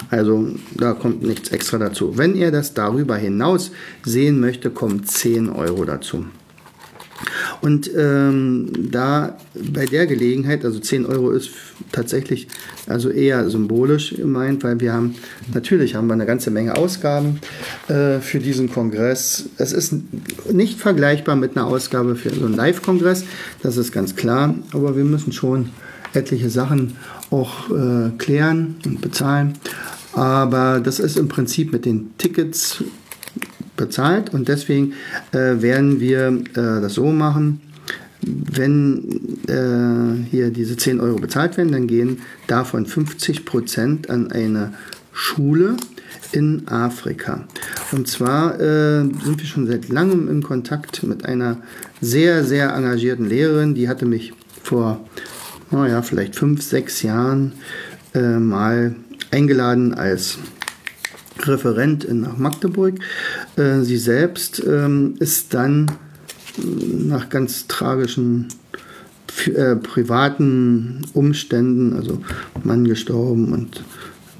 Also 0.10 0.48
da 0.78 0.94
kommt 0.94 1.24
nichts 1.24 1.50
extra 1.50 1.78
dazu. 1.78 2.18
Wenn 2.18 2.36
ihr 2.36 2.52
das 2.52 2.74
darüber 2.74 3.18
hinaus 3.18 3.72
sehen 4.06 4.40
möchte, 4.40 4.70
kommen 4.70 5.04
10 5.04 5.50
Euro 5.50 5.84
dazu. 5.84 6.26
Und 7.64 7.90
ähm, 7.96 8.74
da 8.92 9.38
bei 9.54 9.86
der 9.86 10.06
Gelegenheit, 10.06 10.66
also 10.66 10.80
10 10.80 11.06
Euro 11.06 11.32
ist 11.32 11.52
tatsächlich 11.94 12.50
also 12.88 13.10
eher 13.10 13.50
symbolisch 13.50 14.16
gemeint, 14.16 14.66
weil 14.66 14.82
wir 14.82 14.92
haben, 14.92 15.16
natürlich 15.54 15.96
haben 15.96 16.08
wir 16.08 16.14
eine 16.14 16.26
ganze 16.26 16.52
Menge 16.52 16.76
Ausgaben 16.76 17.40
äh, 17.88 18.20
für 18.20 18.40
diesen 18.40 18.70
Kongress. 18.70 19.46
Es 19.58 19.72
ist 19.72 19.96
nicht 20.52 20.78
vergleichbar 20.78 21.38
mit 21.38 21.56
einer 21.56 21.66
Ausgabe 21.66 22.18
für 22.18 22.32
so 22.32 22.44
einen 22.46 22.56
Live-Kongress, 22.56 23.24
das 23.62 23.78
ist 23.78 23.94
ganz 23.94 24.18
klar, 24.18 24.56
aber 24.74 24.98
wir 24.98 25.06
müssen 25.06 25.32
schon 25.32 25.70
etliche 26.14 26.50
Sachen 26.50 26.98
auch 27.30 27.72
äh, 27.72 28.10
klären 28.18 28.76
und 28.86 29.00
bezahlen. 29.00 29.54
Aber 30.12 30.82
das 30.82 31.00
ist 31.00 31.18
im 31.18 31.30
Prinzip 31.30 31.72
mit 31.72 31.86
den 31.86 32.12
Tickets 32.18 32.84
bezahlt 33.76 34.34
und 34.34 34.48
deswegen 34.48 34.94
äh, 35.32 35.62
werden 35.62 36.00
wir 36.00 36.28
äh, 36.28 36.82
das 36.82 36.94
so 36.94 37.12
machen, 37.12 37.62
wenn 38.26 39.38
äh, 39.48 40.30
hier 40.30 40.52
diese 40.52 40.78
10 40.78 41.00
Euro 41.00 41.18
bezahlt 41.18 41.58
werden, 41.58 41.72
dann 41.72 41.88
gehen 41.88 42.22
davon 42.48 42.86
50 42.86 43.46
Prozent 43.46 44.10
an 44.10 44.32
eine 44.32 44.74
Schule 45.12 45.76
in 46.32 46.68
Afrika. 46.68 47.46
Und 47.92 48.08
zwar 48.08 48.60
äh, 48.60 49.02
sind 49.02 49.38
wir 49.38 49.46
schon 49.46 49.68
seit 49.68 49.90
langem 49.90 50.30
in 50.30 50.42
Kontakt 50.42 51.04
mit 51.04 51.26
einer 51.26 51.58
sehr, 52.02 52.44
sehr 52.44 52.74
engagierten 52.74 53.28
Lehrerin, 53.28 53.76
die 53.76 53.88
hatte 53.88 54.06
mich 54.06 54.34
vor, 54.64 55.08
naja, 55.72 56.02
vielleicht 56.02 56.36
fünf, 56.36 56.62
sechs 56.62 57.02
Jahren 57.04 57.54
äh, 58.14 58.38
mal 58.38 58.96
eingeladen 59.32 59.94
als 59.94 60.38
Referent 61.48 62.12
nach 62.14 62.38
Magdeburg. 62.38 62.96
Äh, 63.56 63.82
sie 63.82 63.98
selbst 63.98 64.64
ähm, 64.66 65.16
ist 65.20 65.54
dann 65.54 65.92
nach 66.58 67.30
ganz 67.30 67.68
tragischen 67.68 68.48
äh, 69.48 69.76
privaten 69.76 71.02
Umständen, 71.14 71.94
also 71.94 72.22
Mann 72.64 72.86
gestorben 72.86 73.52
und 73.52 73.84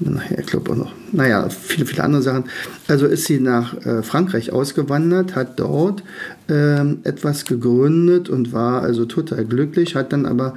nachher, 0.00 0.38
ich 0.38 0.46
glaube 0.46 0.72
auch 0.72 0.76
noch, 0.76 0.92
naja, 1.12 1.48
viele, 1.48 1.86
viele 1.86 2.04
andere 2.04 2.22
Sachen. 2.22 2.44
Also 2.88 3.06
ist 3.06 3.24
sie 3.24 3.40
nach 3.40 3.74
äh, 3.86 4.02
Frankreich 4.02 4.52
ausgewandert, 4.52 5.34
hat 5.34 5.58
dort 5.58 6.02
äh, 6.48 6.80
etwas 7.04 7.44
gegründet 7.44 8.28
und 8.28 8.52
war 8.52 8.82
also 8.82 9.04
total 9.04 9.44
glücklich, 9.44 9.94
hat 9.94 10.12
dann 10.12 10.26
aber 10.26 10.54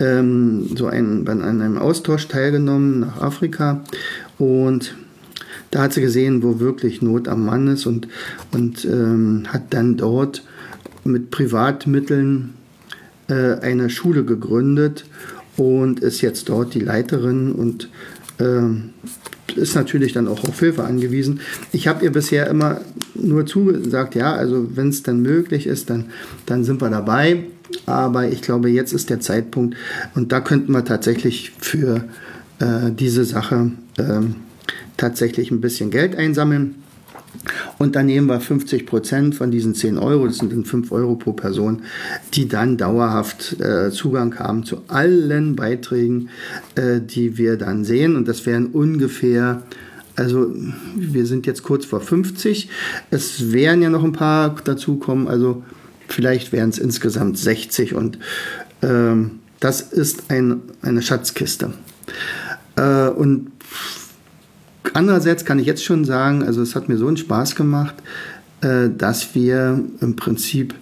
ähm, 0.00 0.68
so 0.76 0.86
ein, 0.86 1.26
an 1.28 1.42
einem 1.42 1.78
Austausch 1.78 2.28
teilgenommen 2.28 3.00
nach 3.00 3.20
Afrika 3.20 3.82
und 4.38 4.94
da 5.70 5.82
hat 5.82 5.92
sie 5.92 6.00
gesehen, 6.00 6.42
wo 6.42 6.60
wirklich 6.60 7.02
Not 7.02 7.28
am 7.28 7.44
Mann 7.44 7.68
ist 7.68 7.86
und, 7.86 8.08
und 8.52 8.84
ähm, 8.84 9.44
hat 9.48 9.74
dann 9.74 9.96
dort 9.96 10.42
mit 11.04 11.30
Privatmitteln 11.30 12.54
äh, 13.28 13.54
eine 13.60 13.90
Schule 13.90 14.24
gegründet 14.24 15.04
und 15.56 16.00
ist 16.00 16.20
jetzt 16.20 16.48
dort 16.48 16.74
die 16.74 16.80
Leiterin 16.80 17.52
und 17.52 17.88
äh, 18.38 19.58
ist 19.58 19.74
natürlich 19.74 20.12
dann 20.12 20.28
auch 20.28 20.44
auf 20.44 20.60
Hilfe 20.60 20.84
angewiesen. 20.84 21.40
Ich 21.72 21.88
habe 21.88 22.04
ihr 22.04 22.12
bisher 22.12 22.48
immer 22.48 22.80
nur 23.14 23.46
zugesagt, 23.46 24.14
ja, 24.14 24.34
also 24.34 24.76
wenn 24.76 24.88
es 24.88 25.02
dann 25.02 25.22
möglich 25.22 25.66
ist, 25.66 25.90
dann, 25.90 26.06
dann 26.44 26.64
sind 26.64 26.80
wir 26.80 26.90
dabei. 26.90 27.44
Aber 27.86 28.28
ich 28.28 28.42
glaube, 28.42 28.68
jetzt 28.68 28.92
ist 28.92 29.10
der 29.10 29.20
Zeitpunkt 29.20 29.76
und 30.14 30.30
da 30.30 30.40
könnten 30.40 30.72
wir 30.72 30.84
tatsächlich 30.84 31.52
für 31.58 32.04
äh, 32.60 32.92
diese 32.92 33.24
Sache 33.24 33.72
äh, 33.98 34.20
tatsächlich 34.96 35.50
ein 35.50 35.60
bisschen 35.60 35.90
Geld 35.90 36.16
einsammeln. 36.16 36.76
Und 37.78 37.96
dann 37.96 38.06
nehmen 38.06 38.26
wir 38.28 38.40
50 38.40 38.86
Prozent 38.86 39.34
von 39.34 39.50
diesen 39.50 39.74
10 39.74 39.98
Euro, 39.98 40.26
das 40.26 40.38
sind 40.38 40.52
dann 40.52 40.64
5 40.64 40.90
Euro 40.92 41.16
pro 41.16 41.32
Person, 41.32 41.82
die 42.34 42.48
dann 42.48 42.76
dauerhaft 42.76 43.60
äh, 43.60 43.90
Zugang 43.90 44.38
haben 44.38 44.64
zu 44.64 44.82
allen 44.88 45.56
Beiträgen, 45.56 46.30
äh, 46.74 47.00
die 47.00 47.36
wir 47.38 47.56
dann 47.56 47.84
sehen. 47.84 48.16
Und 48.16 48.26
das 48.26 48.46
wären 48.46 48.66
ungefähr, 48.66 49.62
also 50.16 50.52
wir 50.96 51.26
sind 51.26 51.46
jetzt 51.46 51.62
kurz 51.62 51.84
vor 51.84 52.00
50. 52.00 52.68
Es 53.10 53.52
werden 53.52 53.82
ja 53.82 53.90
noch 53.90 54.04
ein 54.04 54.12
paar 54.12 54.54
dazukommen, 54.64 55.28
also 55.28 55.62
vielleicht 56.08 56.52
wären 56.52 56.70
es 56.70 56.78
insgesamt 56.78 57.38
60. 57.38 57.94
Und 57.94 58.18
ähm, 58.82 59.40
das 59.60 59.80
ist 59.80 60.30
ein, 60.30 60.62
eine 60.82 61.02
Schatzkiste. 61.02 61.72
Äh, 62.76 63.08
und 63.08 63.50
Andererseits 64.94 65.44
kann 65.44 65.58
ich 65.58 65.66
jetzt 65.66 65.84
schon 65.84 66.04
sagen, 66.04 66.42
also 66.42 66.62
es 66.62 66.74
hat 66.74 66.88
mir 66.88 66.96
so 66.96 67.06
einen 67.06 67.16
Spaß 67.16 67.54
gemacht, 67.54 67.94
äh, 68.60 68.88
dass 68.96 69.34
wir 69.34 69.80
im 70.00 70.16
Prinzip 70.16 70.74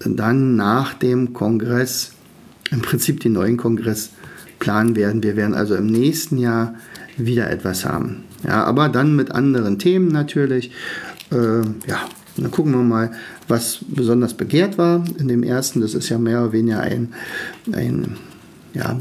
dann 0.00 0.56
nach 0.56 0.94
dem 0.94 1.32
Kongress 1.32 2.12
im 2.70 2.82
Prinzip 2.82 3.20
den 3.20 3.32
neuen 3.32 3.56
Kongress 3.56 4.10
planen 4.58 4.96
werden. 4.96 5.22
Wir 5.22 5.36
werden 5.36 5.54
also 5.54 5.74
im 5.74 5.86
nächsten 5.86 6.38
Jahr 6.38 6.74
wieder 7.16 7.50
etwas 7.50 7.84
haben. 7.84 8.24
Ja, 8.44 8.64
aber 8.64 8.88
dann 8.88 9.16
mit 9.16 9.30
anderen 9.30 9.78
Themen 9.78 10.08
natürlich. 10.08 10.70
Äh, 11.30 11.60
ja, 11.88 12.00
dann 12.36 12.50
gucken 12.50 12.72
wir 12.72 12.82
mal, 12.82 13.12
was 13.48 13.78
besonders 13.88 14.34
begehrt 14.34 14.78
war 14.78 15.04
in 15.18 15.28
dem 15.28 15.42
ersten. 15.42 15.80
Das 15.80 15.94
ist 15.94 16.08
ja 16.08 16.18
mehr 16.18 16.42
oder 16.42 16.52
weniger 16.52 16.80
ein, 16.80 17.12
ein 17.72 18.16
ja, 18.76 19.00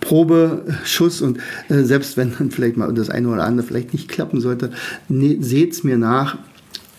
Probeschuss 0.00 1.20
und 1.20 1.38
äh, 1.68 1.82
selbst 1.82 2.16
wenn 2.16 2.32
dann 2.38 2.50
vielleicht 2.50 2.76
mal 2.76 2.92
das 2.94 3.10
eine 3.10 3.28
oder 3.28 3.44
andere 3.44 3.66
vielleicht 3.66 3.92
nicht 3.92 4.08
klappen 4.08 4.40
sollte, 4.40 4.70
ne, 5.08 5.38
seht 5.40 5.72
es 5.72 5.84
mir 5.84 5.98
nach. 5.98 6.38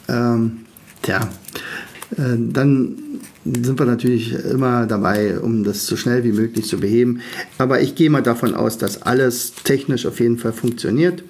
Ähm, 0.10 0.60
tja, 1.02 1.30
äh, 2.18 2.38
dann 2.38 2.98
sind 3.46 3.80
wir 3.80 3.86
natürlich 3.86 4.34
immer 4.34 4.86
dabei, 4.86 5.40
um 5.40 5.64
das 5.64 5.86
so 5.86 5.96
schnell 5.96 6.24
wie 6.26 6.34
möglich 6.34 6.66
zu 6.66 6.80
beheben. 6.80 7.22
Aber 7.58 7.82
ich 7.82 7.96
gehe 7.96 8.10
mal 8.10 8.22
davon 8.22 8.54
aus, 8.54 8.78
dass 8.78 9.04
alles 9.04 9.54
technisch 9.64 10.06
auf 10.06 10.20
jeden 10.20 10.38
Fall 10.38 10.52
funktioniert. 10.52 11.24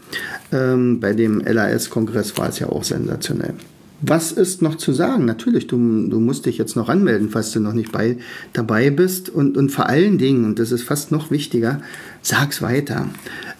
Ähm, 0.51 0.99
bei 0.99 1.13
dem 1.13 1.41
LAS-Kongress 1.41 2.37
war 2.37 2.49
es 2.49 2.59
ja 2.59 2.69
auch 2.69 2.83
sensationell. 2.83 3.53
Was 4.01 4.31
ist 4.31 4.61
noch 4.61 4.75
zu 4.75 4.93
sagen? 4.93 5.25
Natürlich, 5.25 5.65
du, 5.65 5.77
du 6.07 6.19
musst 6.19 6.45
dich 6.45 6.57
jetzt 6.59 6.75
noch 6.75 6.87
anmelden, 6.87 7.29
falls 7.29 7.51
du 7.51 7.59
noch 7.59 7.73
nicht 7.73 7.91
bei, 7.91 8.17
dabei 8.53 8.91
bist. 8.91 9.29
Und, 9.29 9.57
und 9.57 9.69
vor 9.71 9.89
allen 9.89 10.19
Dingen, 10.19 10.45
und 10.45 10.59
das 10.59 10.71
ist 10.71 10.83
fast 10.83 11.11
noch 11.11 11.31
wichtiger, 11.31 11.81
sag's 12.21 12.61
weiter. 12.61 13.07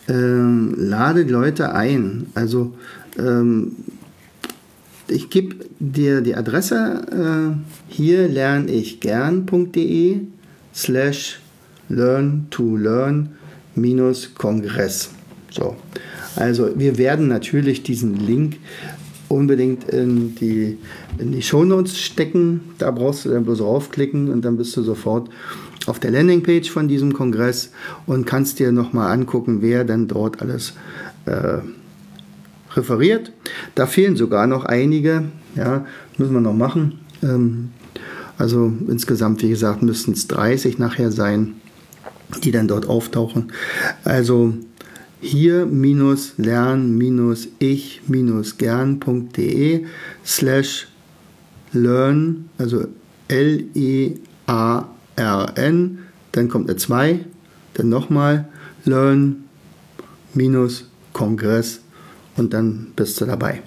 Ähm, 0.08 0.76
lade 0.78 1.23
Leute 1.23 1.73
ein. 1.73 2.28
Also 2.36 2.73
ähm, 3.17 3.78
ich 5.08 5.30
gebe 5.30 5.56
dir 5.80 6.21
die 6.21 6.36
Adresse 6.36 7.02
äh, 7.12 7.91
hier 7.91 8.28
lerne 8.28 8.71
ich 8.71 9.00
gern.de 9.00 10.19
slash 10.73 11.39
learn 11.89 12.47
to 12.52 12.76
learn 12.76 13.30
minus 13.73 14.36
Kongress. 14.36 15.10
So. 15.50 15.76
Also 16.36 16.78
wir 16.78 16.97
werden 16.97 17.28
natürlich 17.28 17.82
diesen 17.82 18.15
Link 18.15 18.58
unbedingt 19.30 19.86
in 19.86 20.36
die, 20.36 20.78
in 21.18 21.32
die 21.32 21.42
Shownotes 21.42 22.00
stecken. 22.00 22.62
Da 22.78 22.92
brauchst 22.92 23.26
du 23.26 23.30
dann 23.30 23.44
bloß 23.44 23.62
raufklicken 23.62 24.32
und 24.32 24.44
dann 24.44 24.58
bist 24.58 24.76
du 24.78 24.84
sofort 24.84 25.30
auf 25.86 26.00
der 26.00 26.12
Landingpage 26.12 26.70
von 26.70 26.88
diesem 26.88 27.13
Kongress 27.13 27.72
und 28.06 28.26
kannst 28.26 28.60
dir 28.60 28.72
nochmal 28.72 29.12
angucken, 29.12 29.62
wer 29.62 29.84
denn 29.84 30.08
dort 30.08 30.42
alles 30.42 30.74
äh, 31.26 31.60
referiert. 32.76 33.32
Da 33.76 33.86
fehlen 33.86 34.16
sogar 34.16 34.48
noch 34.48 34.66
einige, 34.66 35.26
ja, 35.56 35.86
müssen 36.18 36.34
wir 36.34 36.42
noch 36.42 36.54
machen. 36.54 37.00
Ähm, 37.24 37.70
also 38.38 38.72
insgesamt, 38.88 39.42
wie 39.42 39.50
gesagt, 39.50 39.82
müssten 39.82 40.12
es 40.12 40.28
30 40.28 40.78
nachher 40.78 41.12
sein, 41.12 41.56
die 42.44 42.52
dann 42.52 42.68
dort 42.68 42.88
auftauchen. 42.88 43.52
Also 44.04 44.54
hier 45.19 45.65
minus 45.65 46.34
lern 46.38 46.97
minus 46.97 47.47
ich 47.60 48.01
minus 48.08 48.58
gern.de 48.58 49.86
slash 50.25 50.88
learn, 51.73 52.49
also 52.58 52.88
L-E-A-R-N, 53.27 54.19
dann 56.32 56.49
kommt 56.49 56.69
eine 56.69 56.77
2, 56.77 57.25
dann 57.73 57.89
nochmal 57.89 58.47
learn 58.86 59.43
minus 60.34 60.86
Kongress 61.13 61.82
und 62.36 62.53
dann 62.53 62.93
bist 62.95 63.19
du 63.19 63.25
dabei. 63.25 63.62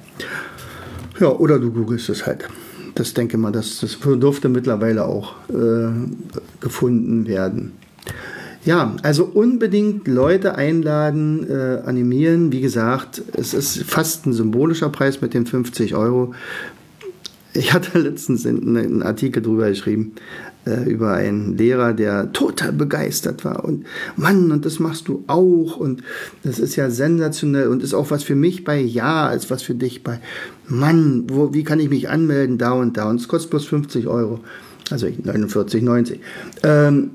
Ja, 1.19 1.29
oder 1.29 1.59
du 1.59 1.73
googelst 1.73 2.09
es 2.09 2.27
halt. 2.27 2.49
Das 2.95 3.13
denke 3.13 3.37
mal, 3.39 3.53
das, 3.53 3.81
das 3.81 3.99
durfte 4.01 4.49
mittlerweile 4.49 5.05
auch 5.05 5.35
äh, 5.49 5.89
gefunden 6.61 7.27
werden. 7.27 7.73
Ja, 8.65 8.95
also 9.03 9.25
unbedingt 9.25 10.07
Leute 10.07 10.55
einladen, 10.55 11.49
äh, 11.49 11.81
animieren. 11.87 12.53
Wie 12.53 12.61
gesagt, 12.61 13.23
es 13.37 13.55
ist 13.55 13.85
fast 13.85 14.27
ein 14.27 14.35
symbolischer 14.35 14.91
Preis 14.91 15.23
mit 15.23 15.33
den 15.33 15.47
50 15.47 15.95
Euro. 15.95 16.35
Ich 17.55 17.73
hatte 17.73 17.99
letztens 17.99 18.47
einen 18.47 19.03
Artikel 19.03 19.43
drüber 19.43 19.71
geschrieben, 19.71 20.13
äh, 20.67 20.85
über 20.85 21.15
einen 21.15 21.57
Lehrer, 21.57 21.95
der 21.95 22.33
total 22.33 22.73
begeistert 22.73 23.47
war. 23.47 23.65
Und 23.65 23.87
Mann, 24.17 24.53
und 24.53 24.67
das 24.67 24.79
machst 24.79 25.09
du 25.09 25.25
auch. 25.27 25.79
Und 25.79 26.03
das 26.43 26.59
ist 26.59 26.77
ja 26.77 26.91
sensationell 26.91 27.69
und 27.69 27.83
ist 27.83 27.95
auch 27.95 28.11
was 28.11 28.25
für 28.25 28.37
mich 28.37 28.65
bei 28.65 28.79
Ja, 28.79 29.31
ist 29.31 29.51
was 29.51 29.63
für 29.63 29.75
dich 29.75 30.05
bei 30.05 30.21
Mann, 30.69 31.25
wo, 31.29 31.55
wie 31.55 31.65
kann 31.65 31.81
ich 31.81 31.89
mich 31.89 32.11
anmelden, 32.11 32.59
da 32.59 32.73
und 32.73 32.99
da. 32.99 33.09
Und 33.09 33.21
es 33.21 33.27
kostet 33.27 33.51
bloß 33.53 33.65
50 33.65 34.07
Euro. 34.07 34.41
Also 34.91 35.07
49,90. 35.07 36.19
Ähm, 36.63 37.11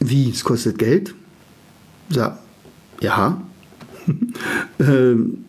wie, 0.00 0.30
es 0.30 0.44
kostet 0.44 0.78
Geld? 0.78 1.14
So, 2.10 2.30
ja. 3.00 3.42
Ähm, 4.80 5.44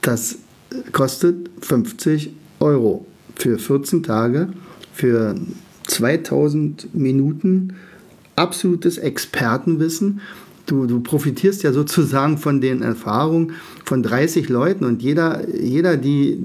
das 0.00 0.38
kostet 0.92 1.50
50 1.60 2.30
Euro 2.60 3.04
für 3.34 3.58
14 3.58 4.02
Tage, 4.02 4.48
für 4.92 5.34
2000 5.86 6.94
Minuten 6.94 7.74
absolutes 8.36 8.98
Expertenwissen. 8.98 10.20
Du, 10.66 10.86
du 10.86 11.00
profitierst 11.00 11.62
ja 11.62 11.72
sozusagen 11.72 12.38
von 12.38 12.60
den 12.60 12.82
Erfahrungen 12.82 13.52
von 13.84 14.02
30 14.02 14.48
Leuten 14.48 14.84
und 14.84 15.02
jeder, 15.02 15.48
jeder 15.54 15.96
die 15.96 16.38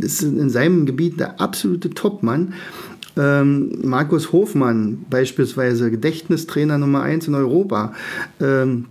ist 0.00 0.22
in 0.22 0.50
seinem 0.50 0.86
Gebiet 0.86 1.20
der 1.20 1.40
absolute 1.40 1.90
Topmann. 1.90 2.54
Ähm, 3.16 3.80
Markus 3.82 4.32
Hofmann, 4.32 5.04
beispielsweise 5.08 5.90
Gedächtnistrainer 5.90 6.78
Nummer 6.78 7.02
1 7.02 7.28
in 7.28 7.34
Europa, 7.34 7.94
ähm, 8.40 8.86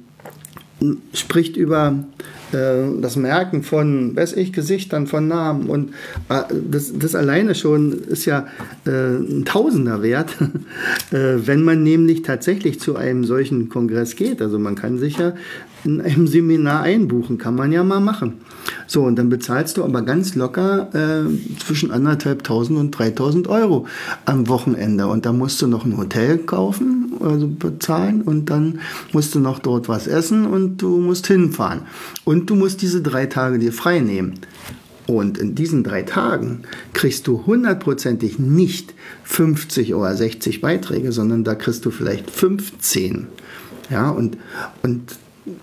spricht 1.14 1.58
über 1.58 2.04
äh, 2.52 3.02
das 3.02 3.16
Merken 3.16 3.64
von, 3.64 4.16
weiß 4.16 4.34
ich, 4.34 4.52
Gesichtern, 4.54 5.08
von 5.08 5.28
Namen 5.28 5.68
und 5.68 5.92
äh, 6.30 6.42
das, 6.70 6.92
das 6.98 7.16
alleine 7.16 7.56
schon 7.56 7.94
ist 7.94 8.26
ja 8.26 8.48
äh, 8.86 8.90
ein 8.90 9.46
Tausender 9.46 10.02
wert, 10.02 10.36
äh, 11.12 11.36
wenn 11.46 11.64
man 11.64 11.84
nämlich 11.84 12.22
tatsächlich 12.24 12.80
zu 12.80 12.96
einem 12.96 13.24
solchen 13.24 13.70
Kongress 13.70 14.16
geht. 14.16 14.42
Also 14.42 14.60
man 14.60 14.76
kann 14.76 14.98
sich 14.98 15.18
ja 15.18 15.34
in 15.84 16.02
einem 16.02 16.28
Seminar 16.28 16.82
einbuchen, 16.82 17.38
kann 17.38 17.56
man 17.56 17.72
ja 17.72 17.84
mal 17.84 18.00
machen. 18.00 18.34
So, 18.88 19.04
und 19.04 19.18
dann 19.18 19.30
bezahlst 19.30 19.78
du 19.78 19.84
aber 19.84 20.02
ganz 20.02 20.36
locker 20.36 20.90
äh, 20.94 21.60
zwischen 21.60 21.92
anderthalb 21.92 22.44
tausend 22.44 22.78
und 22.80 22.92
dreitausend 22.92 23.48
Euro 23.48 23.88
am 24.26 24.48
Wochenende. 24.48 25.08
Und 25.08 25.26
da 25.26 25.34
musst 25.34 25.62
du 25.62 25.68
noch 25.68 25.86
ein 25.86 25.98
Hotel 25.98 26.38
kaufen, 26.40 27.14
also 27.20 27.48
bezahlen 27.48 28.22
und 28.22 28.50
dann 28.50 28.80
musst 29.12 29.34
du 29.36 29.40
noch 29.40 29.60
dort 29.60 29.90
was 29.90 30.08
essen 30.08 30.46
und 30.46 30.78
du 30.78 31.00
musst 31.00 31.28
hinfahren. 31.28 31.82
Und 32.24 32.50
du 32.50 32.56
musst 32.56 32.82
diese 32.82 33.02
drei 33.02 33.26
Tage 33.26 33.60
dir 33.60 33.74
frei 33.74 34.00
nehmen. 34.00 34.36
Und 35.08 35.38
in 35.38 35.54
diesen 35.54 35.84
drei 35.84 36.02
Tagen 36.02 36.64
kriegst 36.94 37.28
du 37.28 37.46
hundertprozentig 37.46 38.40
nicht 38.40 38.94
50 39.24 39.94
oder 39.94 40.16
60 40.16 40.62
Beiträge, 40.62 41.12
sondern 41.12 41.44
da 41.44 41.54
kriegst 41.54 41.86
du 41.86 41.92
vielleicht 41.92 42.32
15. 42.32 43.28
Ja, 43.92 44.10
und, 44.10 44.38
und 44.82 45.18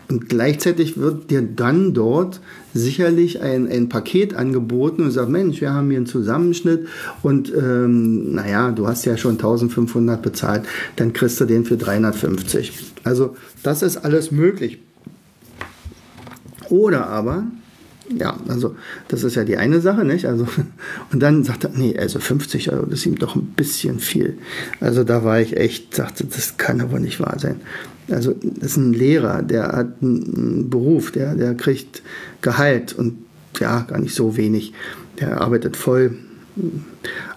und 0.08 0.28
gleichzeitig 0.28 0.96
wird 0.96 1.30
dir 1.30 1.42
dann 1.42 1.92
dort 1.92 2.40
sicherlich 2.72 3.40
ein, 3.42 3.68
ein 3.68 3.88
Paket 3.88 4.34
angeboten 4.34 5.02
und 5.02 5.10
sagt, 5.10 5.28
Mensch, 5.28 5.60
wir 5.60 5.72
haben 5.72 5.88
hier 5.88 5.96
einen 5.96 6.06
Zusammenschnitt 6.06 6.86
und 7.22 7.52
ähm, 7.52 8.34
naja, 8.34 8.70
du 8.70 8.86
hast 8.86 9.04
ja 9.04 9.16
schon 9.16 9.32
1500 9.32 10.22
bezahlt, 10.22 10.66
dann 10.96 11.12
kriegst 11.12 11.40
du 11.40 11.46
den 11.46 11.64
für 11.64 11.76
350. 11.76 12.92
Also 13.02 13.36
das 13.62 13.82
ist 13.82 13.98
alles 13.98 14.30
möglich. 14.30 14.78
Oder 16.68 17.08
aber, 17.08 17.44
ja, 18.08 18.38
also 18.48 18.76
das 19.08 19.24
ist 19.24 19.34
ja 19.34 19.44
die 19.44 19.56
eine 19.56 19.80
Sache, 19.80 20.04
nicht? 20.04 20.26
Also, 20.26 20.46
und 21.12 21.20
dann 21.20 21.44
sagt 21.44 21.64
er, 21.64 21.70
nee, 21.74 21.98
also 21.98 22.20
50 22.20 22.72
Euro, 22.72 22.86
das 22.86 23.00
ist 23.00 23.06
ihm 23.06 23.18
doch 23.18 23.34
ein 23.34 23.46
bisschen 23.56 23.98
viel. 23.98 24.38
Also 24.80 25.04
da 25.04 25.24
war 25.24 25.40
ich 25.40 25.56
echt, 25.56 25.94
sagte, 25.94 26.24
das 26.24 26.56
kann 26.56 26.80
aber 26.80 27.00
nicht 27.00 27.20
wahr 27.20 27.38
sein. 27.38 27.60
Also 28.10 28.34
das 28.42 28.72
ist 28.72 28.76
ein 28.76 28.92
Lehrer, 28.92 29.42
der 29.42 29.68
hat 29.68 29.94
einen 30.02 30.68
Beruf, 30.68 31.12
der, 31.12 31.34
der 31.34 31.54
kriegt 31.54 32.02
Gehalt 32.40 32.92
und 32.92 33.18
ja, 33.60 33.80
gar 33.82 34.00
nicht 34.00 34.14
so 34.14 34.36
wenig. 34.36 34.72
Der 35.20 35.40
arbeitet 35.40 35.76
voll. 35.76 36.16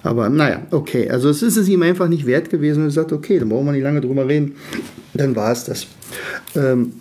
Aber 0.04 0.30
naja, 0.30 0.62
okay. 0.72 1.10
Also 1.10 1.30
es 1.30 1.42
ist 1.42 1.58
es 1.58 1.68
ihm 1.68 1.82
einfach 1.82 2.08
nicht 2.08 2.26
wert 2.26 2.50
gewesen 2.50 2.82
und 2.82 2.90
er 2.90 2.92
sagt, 2.92 3.14
okay, 3.14 3.40
dann 3.40 3.50
brauchen 3.50 3.66
wir 3.66 3.72
nicht 3.74 3.84
lange 3.84 4.02
drüber 4.02 4.28
reden. 4.28 4.56
Dann 5.14 5.36
war 5.36 5.52
es 5.52 5.66
das. 5.66 5.88
Ähm, 6.56 6.94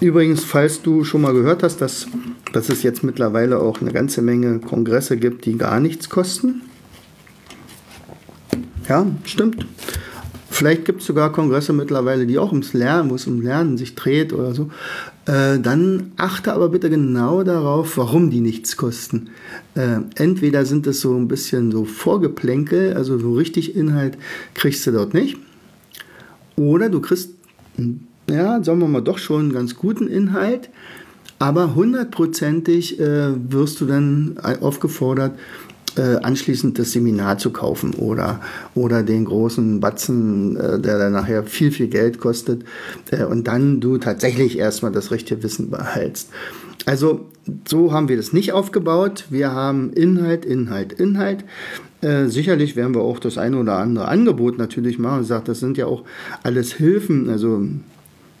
übrigens, 0.00 0.44
falls 0.44 0.82
du 0.82 1.04
schon 1.04 1.22
mal 1.22 1.32
gehört 1.32 1.62
hast, 1.62 1.80
dass, 1.80 2.06
dass 2.52 2.68
es 2.68 2.82
jetzt 2.82 3.04
mittlerweile 3.04 3.60
auch 3.60 3.80
eine 3.80 3.92
ganze 3.92 4.22
Menge 4.22 4.58
Kongresse 4.58 5.16
gibt, 5.16 5.46
die 5.46 5.56
gar 5.56 5.80
nichts 5.80 6.10
kosten. 6.10 6.62
Ja, 8.88 9.06
stimmt. 9.24 9.66
Vielleicht 10.54 10.84
gibt 10.84 11.00
es 11.00 11.08
sogar 11.08 11.32
Kongresse 11.32 11.72
mittlerweile, 11.72 12.26
die 12.26 12.38
auch 12.38 12.52
ums 12.52 12.74
Lernen, 12.74 13.10
wo 13.10 13.16
es 13.16 13.26
um 13.26 13.42
Lernen 13.42 13.76
sich 13.76 13.96
dreht 13.96 14.32
oder 14.32 14.54
so. 14.54 14.70
Äh, 15.26 15.58
dann 15.58 16.12
achte 16.16 16.52
aber 16.52 16.68
bitte 16.68 16.88
genau 16.88 17.42
darauf, 17.42 17.98
warum 17.98 18.30
die 18.30 18.40
nichts 18.40 18.76
kosten. 18.76 19.30
Äh, 19.74 19.96
entweder 20.14 20.64
sind 20.64 20.86
es 20.86 21.00
so 21.00 21.12
ein 21.16 21.26
bisschen 21.26 21.72
so 21.72 21.84
Vorgeplänkel, 21.84 22.94
also 22.94 23.18
so 23.18 23.32
richtig 23.32 23.74
Inhalt 23.74 24.16
kriegst 24.54 24.86
du 24.86 24.92
dort 24.92 25.12
nicht. 25.12 25.38
Oder 26.54 26.88
du 26.88 27.00
kriegst, 27.00 27.30
ja, 28.30 28.62
sagen 28.62 28.78
wir 28.78 28.86
mal, 28.86 29.02
doch 29.02 29.18
schon 29.18 29.40
einen 29.40 29.52
ganz 29.52 29.74
guten 29.74 30.06
Inhalt, 30.06 30.70
aber 31.40 31.74
hundertprozentig 31.74 33.00
äh, 33.00 33.32
wirst 33.50 33.80
du 33.80 33.86
dann 33.86 34.38
aufgefordert, 34.60 35.36
äh, 35.96 36.16
anschließend 36.16 36.78
das 36.78 36.92
Seminar 36.92 37.38
zu 37.38 37.50
kaufen 37.50 37.94
oder, 37.94 38.40
oder 38.74 39.02
den 39.02 39.24
großen 39.24 39.80
Batzen, 39.80 40.56
äh, 40.56 40.80
der 40.80 40.98
dann 40.98 41.12
nachher 41.12 41.44
viel, 41.44 41.70
viel 41.70 41.88
Geld 41.88 42.18
kostet 42.18 42.64
äh, 43.10 43.24
und 43.24 43.46
dann 43.46 43.80
du 43.80 43.98
tatsächlich 43.98 44.58
erstmal 44.58 44.92
das 44.92 45.10
richtige 45.10 45.42
Wissen 45.42 45.70
behältst. 45.70 46.30
Also 46.86 47.26
so 47.66 47.92
haben 47.92 48.08
wir 48.08 48.16
das 48.16 48.32
nicht 48.32 48.52
aufgebaut. 48.52 49.24
Wir 49.30 49.52
haben 49.52 49.92
Inhalt, 49.92 50.44
Inhalt, 50.44 50.92
Inhalt. 50.92 51.44
Äh, 52.00 52.26
sicherlich 52.26 52.76
werden 52.76 52.94
wir 52.94 53.00
auch 53.00 53.18
das 53.18 53.38
eine 53.38 53.58
oder 53.58 53.78
andere 53.78 54.08
Angebot 54.08 54.58
natürlich 54.58 54.98
machen. 54.98 55.22
Ich 55.22 55.28
sage, 55.28 55.44
das 55.46 55.60
sind 55.60 55.78
ja 55.78 55.86
auch 55.86 56.04
alles 56.42 56.74
Hilfen. 56.74 57.30
Also 57.30 57.66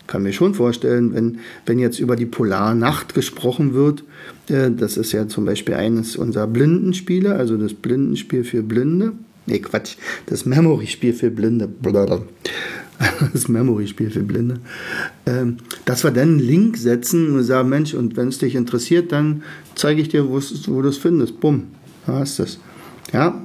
kann 0.06 0.22
mir 0.22 0.32
schon 0.32 0.54
vorstellen, 0.54 1.14
wenn, 1.14 1.38
wenn 1.66 1.78
jetzt 1.78 1.98
über 1.98 2.16
die 2.16 2.26
Polarnacht 2.26 3.14
gesprochen 3.14 3.74
wird, 3.74 4.04
äh, 4.48 4.70
das 4.70 4.96
ist 4.96 5.12
ja 5.12 5.28
zum 5.28 5.44
Beispiel 5.44 5.74
eines 5.74 6.16
unserer 6.16 6.46
Blindenspiele, 6.46 7.34
also 7.34 7.56
das 7.56 7.74
Blindenspiel 7.74 8.44
für 8.44 8.62
Blinde. 8.62 9.12
Nee, 9.46 9.58
Quatsch, 9.58 9.96
das 10.26 10.46
Memory-Spiel 10.46 11.12
für 11.12 11.30
Blinde. 11.30 11.68
Das 13.32 13.48
Memory-Spiel 13.48 14.10
für 14.10 14.22
Blinde. 14.22 14.60
Ähm, 15.26 15.56
dass 15.84 16.04
wir 16.04 16.12
dann 16.12 16.28
einen 16.28 16.38
Link 16.38 16.76
setzen 16.76 17.34
und 17.34 17.42
sagen, 17.42 17.68
Mensch, 17.68 17.92
und 17.92 18.16
wenn 18.16 18.28
es 18.28 18.38
dich 18.38 18.54
interessiert, 18.54 19.10
dann 19.10 19.42
zeige 19.74 20.00
ich 20.00 20.08
dir, 20.08 20.28
wo 20.28 20.38
du 20.38 20.88
es 20.88 20.96
findest. 20.96 21.40
Bumm, 21.40 21.64
da 22.06 22.20
du 22.38 22.44
es. 22.44 22.60
Ja, 23.12 23.42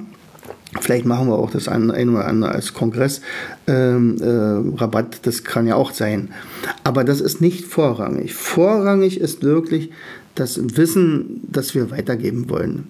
Vielleicht 0.78 1.04
machen 1.04 1.28
wir 1.28 1.36
auch 1.36 1.50
das 1.50 1.66
ein 1.66 1.90
oder 1.90 2.26
andere 2.26 2.52
als 2.52 2.74
Kongress 2.74 3.22
ähm, 3.66 4.18
äh, 4.20 4.78
Rabatt, 4.80 5.26
das 5.26 5.42
kann 5.42 5.66
ja 5.66 5.74
auch 5.74 5.92
sein. 5.92 6.30
Aber 6.84 7.02
das 7.02 7.20
ist 7.20 7.40
nicht 7.40 7.64
vorrangig. 7.64 8.34
Vorrangig 8.34 9.18
ist 9.20 9.42
wirklich 9.42 9.90
das 10.36 10.76
Wissen, 10.76 11.40
das 11.50 11.74
wir 11.74 11.90
weitergeben 11.90 12.48
wollen. 12.48 12.86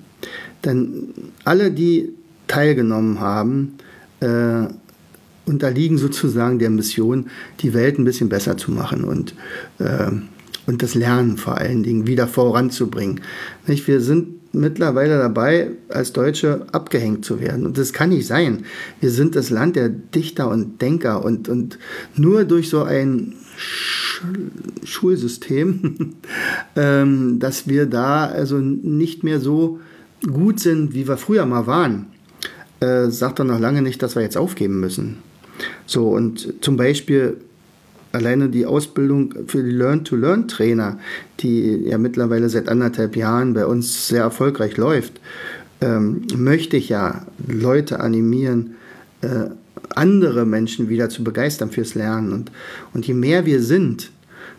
Denn 0.65 1.09
alle, 1.45 1.71
die 1.71 2.11
teilgenommen 2.49 3.21
haben, 3.21 3.77
äh, 4.21 4.67
unterliegen 5.47 5.97
sozusagen 5.97 6.59
der 6.59 6.71
Mission, 6.71 7.31
die 7.61 7.73
Welt 7.73 7.99
ein 7.99 8.05
bisschen 8.05 8.29
besser 8.29 8.57
zu 8.57 8.71
machen 8.73 9.05
und, 9.05 9.35
äh, 9.79 10.11
und 10.67 10.83
das 10.83 10.95
Lernen 10.95 11.39
vor 11.39 11.57
allen 11.57 11.83
Dingen 11.83 12.07
wieder 12.07 12.29
voranzubringen. 12.29 13.23
Nicht? 13.67 13.89
Wir 13.89 14.01
sind 14.01 14.40
mittlerweile 14.53 15.19
dabei, 15.19 15.71
als 15.89 16.13
Deutsche 16.13 16.67
abgehängt 16.73 17.25
zu 17.25 17.41
werden. 17.41 17.67
Und 17.67 17.79
das 17.79 17.93
kann 17.93 18.11
nicht 18.11 18.27
sein. 18.27 18.65
Wir 19.01 19.11
sind 19.11 19.37
das 19.37 19.51
Land 19.51 19.77
der 19.77 19.89
Dichter 19.89 20.49
und 20.49 20.83
Denker 20.83 21.25
und, 21.25 21.49
und 21.49 21.79
nur 22.17 22.45
durch 22.45 22.69
so 22.69 22.83
ein 22.83 23.35
Sch 23.57 24.23
Schulsystem, 24.85 26.15
ähm, 26.77 27.39
dass 27.39 27.69
wir 27.69 27.87
da 27.87 28.27
also 28.27 28.59
nicht 28.59 29.25
mehr 29.25 29.41
so 29.41 29.81
gut 30.27 30.61
sind, 30.61 30.95
wie 30.95 31.09
wir 31.09 31.17
früher 31.17 31.47
mal 31.47 31.67
waren, 31.67 32.07
äh, 32.81 33.09
sagt 33.09 33.39
doch 33.39 33.45
noch 33.45 33.61
lange 33.61 33.83
nicht, 33.83 34.03
dass 34.03 34.15
wir 34.15 34.23
jetzt 34.23 34.37
aufgeben 34.37 34.81
müssen. 34.81 35.19
So, 35.87 36.11
und 36.11 36.55
zum 36.61 36.77
Beispiel 36.77 37.39
alleine 38.13 38.49
die 38.49 38.67
Ausbildung 38.67 39.35
für 39.47 39.63
die 39.63 39.71
Learn-to-Learn-Trainer, 39.71 40.99
die 41.41 41.85
ja 41.87 41.99
mittlerweile 41.99 42.49
seit 42.49 42.69
anderthalb 42.69 43.17
Jahren 43.17 43.55
bei 43.55 43.67
uns 43.67 44.09
sehr 44.09 44.23
erfolgreich 44.23 44.77
läuft, 44.77 45.21
ähm, 45.81 46.27
möchte 46.37 46.77
ich 46.77 46.89
ja 46.89 47.27
Leute 47.47 48.01
animieren, 48.01 48.75
äh, 49.23 49.51
andere 49.95 50.45
Menschen 50.45 50.89
wieder 50.89 51.09
zu 51.09 51.25
begeistern 51.25 51.71
fürs 51.71 51.95
Lernen. 51.95 52.33
Und, 52.33 52.53
und 52.93 53.07
je 53.07 53.15
mehr 53.15 53.47
wir 53.47 53.63
sind, 53.63 54.11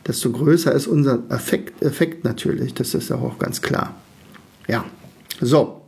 desto 0.08 0.32
größer 0.32 0.74
ist 0.74 0.88
unser 0.88 1.24
Effekt, 1.30 1.82
Effekt 1.82 2.24
natürlich. 2.24 2.74
Das 2.74 2.94
ist 2.94 3.12
auch 3.12 3.38
ganz 3.38 3.62
klar. 3.62 3.96
Ja, 4.68 4.86
so. 5.40 5.82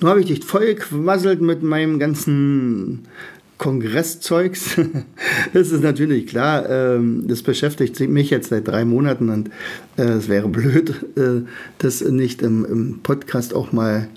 Nun 0.00 0.10
habe 0.10 0.20
ich 0.20 0.26
dich 0.26 0.44
voll 0.44 0.66
gequasselt 0.66 1.40
mit 1.40 1.62
meinem 1.62 1.98
ganzen 1.98 3.06
Kongresszeugs. 3.58 4.76
das 5.52 5.70
ist 5.70 5.82
natürlich 5.82 6.26
klar, 6.26 6.68
ähm, 6.68 7.24
das 7.26 7.42
beschäftigt 7.42 7.98
mich 8.00 8.30
jetzt 8.30 8.50
seit 8.50 8.68
drei 8.68 8.84
Monaten 8.84 9.30
und 9.30 9.50
äh, 9.96 10.02
es 10.02 10.28
wäre 10.28 10.48
blöd, 10.48 10.90
äh, 11.16 11.42
das 11.78 12.02
nicht 12.02 12.42
im, 12.42 13.00
Podcast 13.02 13.54
auch 13.54 13.72
mal 13.72 14.08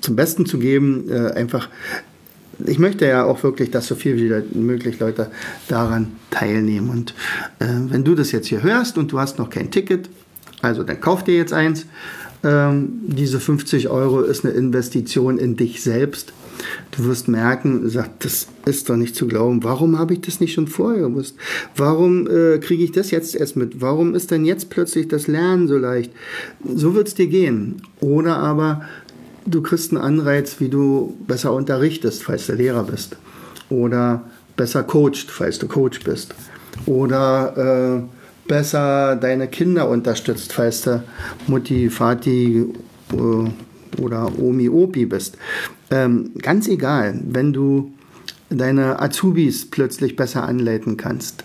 zum 0.00 0.16
Besten 0.16 0.46
zu 0.46 0.58
geben. 0.58 1.10
Äh, 1.10 1.32
einfach, 1.32 1.68
ich 2.64 2.78
möchte 2.78 3.06
ja 3.06 3.24
auch 3.24 3.42
wirklich, 3.42 3.70
dass 3.70 3.88
so 3.88 3.96
viel 3.96 4.16
wie 4.16 4.58
möglich 4.58 5.00
Leute 5.00 5.30
daran 5.68 6.12
teilnehmen. 6.30 6.88
Und 6.88 7.14
wenn 7.58 8.02
du 8.02 8.14
das 8.14 8.32
jetzt 8.32 8.46
hier 8.46 8.62
hörst 8.62 8.96
und 8.96 9.12
du 9.12 9.18
hast 9.18 9.38
noch 9.38 9.50
kein 9.50 9.70
Ticket, 9.70 10.08
also 10.62 10.82
dann 10.82 11.00
kauf 11.00 11.22
dir 11.22 11.36
jetzt 11.36 11.52
eins. 11.52 11.84
Ähm, 12.42 13.00
diese 13.06 13.40
50 13.40 13.88
Euro 13.88 14.20
ist 14.20 14.44
eine 14.44 14.54
Investition 14.54 15.38
in 15.38 15.56
dich 15.56 15.82
selbst 15.82 16.32
Du 16.92 17.04
wirst 17.04 17.28
merken, 17.28 17.88
sagt, 17.88 18.24
das 18.24 18.48
ist 18.64 18.88
doch 18.88 18.96
nicht 18.96 19.14
zu 19.14 19.26
glauben. 19.26 19.64
Warum 19.64 19.98
habe 19.98 20.14
ich 20.14 20.20
das 20.20 20.40
nicht 20.40 20.54
schon 20.54 20.66
vorher 20.66 21.02
gewusst? 21.02 21.36
Warum 21.76 22.26
äh, 22.26 22.58
kriege 22.58 22.84
ich 22.84 22.92
das 22.92 23.10
jetzt 23.10 23.34
erst 23.34 23.56
mit? 23.56 23.80
Warum 23.80 24.14
ist 24.14 24.30
denn 24.30 24.44
jetzt 24.44 24.70
plötzlich 24.70 25.08
das 25.08 25.26
Lernen 25.26 25.68
so 25.68 25.76
leicht? 25.76 26.12
So 26.64 26.94
wird 26.94 27.08
es 27.08 27.14
dir 27.14 27.26
gehen. 27.26 27.82
Oder 28.00 28.36
aber 28.38 28.82
du 29.46 29.62
kriegst 29.62 29.92
einen 29.92 30.02
Anreiz, 30.02 30.60
wie 30.60 30.68
du 30.68 31.16
besser 31.26 31.52
unterrichtest, 31.52 32.22
falls 32.22 32.46
du 32.46 32.54
Lehrer 32.54 32.84
bist. 32.84 33.16
Oder 33.68 34.24
besser 34.56 34.82
coacht, 34.82 35.30
falls 35.30 35.58
du 35.58 35.68
Coach 35.68 36.00
bist. 36.04 36.34
Oder 36.86 38.02
äh, 38.02 38.48
besser 38.48 39.16
deine 39.16 39.48
Kinder 39.48 39.88
unterstützt, 39.88 40.52
falls 40.52 40.82
du 40.82 41.02
Mutti, 41.46 41.90
Vati 41.90 42.66
äh, 43.12 43.50
oder 43.98 44.38
Omi, 44.38 44.68
Opi 44.68 45.06
bist. 45.06 45.38
Ähm, 45.90 46.30
ganz 46.40 46.68
egal, 46.68 47.20
wenn 47.24 47.52
du 47.52 47.92
deine 48.50 49.00
Azubis 49.00 49.66
plötzlich 49.70 50.16
besser 50.16 50.44
anleiten 50.44 50.96
kannst. 50.96 51.44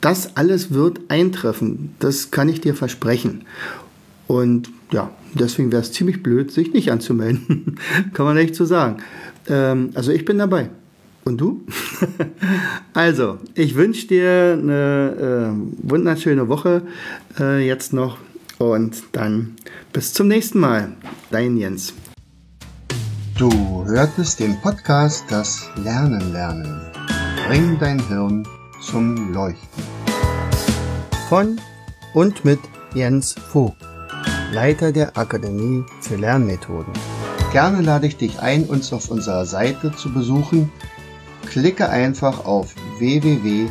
Das 0.00 0.36
alles 0.36 0.72
wird 0.72 1.00
eintreffen, 1.08 1.94
das 1.98 2.30
kann 2.30 2.48
ich 2.48 2.60
dir 2.60 2.74
versprechen. 2.74 3.44
Und 4.26 4.70
ja, 4.92 5.10
deswegen 5.34 5.72
wäre 5.72 5.82
es 5.82 5.92
ziemlich 5.92 6.22
blöd, 6.22 6.52
sich 6.52 6.72
nicht 6.72 6.92
anzumelden. 6.92 7.78
kann 8.12 8.26
man 8.26 8.36
echt 8.36 8.54
so 8.54 8.64
sagen. 8.64 8.98
Ähm, 9.48 9.90
also 9.94 10.12
ich 10.12 10.24
bin 10.24 10.38
dabei. 10.38 10.70
Und 11.24 11.38
du? 11.38 11.62
also, 12.94 13.38
ich 13.54 13.74
wünsche 13.74 14.06
dir 14.06 14.58
eine 14.58 15.52
äh, 15.52 15.90
wunderschöne 15.90 16.48
Woche 16.48 16.82
äh, 17.38 17.66
jetzt 17.66 17.92
noch 17.92 18.16
und 18.58 19.02
dann 19.12 19.56
bis 19.92 20.12
zum 20.12 20.28
nächsten 20.28 20.58
Mal. 20.58 20.92
Dein 21.30 21.56
Jens. 21.56 21.94
Du 23.36 23.84
hörtest 23.84 24.40
den 24.40 24.60
Podcast 24.60 25.24
Das 25.30 25.68
Lernen 25.76 26.32
lernen. 26.32 26.82
Bring 27.46 27.78
dein 27.78 28.04
Hirn 28.08 28.46
zum 28.82 29.32
Leuchten. 29.32 29.84
Von 31.28 31.60
und 32.14 32.44
mit 32.44 32.58
Jens 32.94 33.34
Vogt, 33.34 33.76
Leiter 34.52 34.90
der 34.92 35.16
Akademie 35.16 35.84
für 36.00 36.16
Lernmethoden. 36.16 36.92
Gerne 37.52 37.80
lade 37.80 38.06
ich 38.06 38.16
dich 38.16 38.40
ein, 38.40 38.64
uns 38.64 38.92
auf 38.92 39.10
unserer 39.10 39.46
Seite 39.46 39.92
zu 39.94 40.12
besuchen. 40.12 40.72
Klicke 41.46 41.88
einfach 41.88 42.44
auf 42.44 42.74
www.afl-jv.de. 42.98 43.70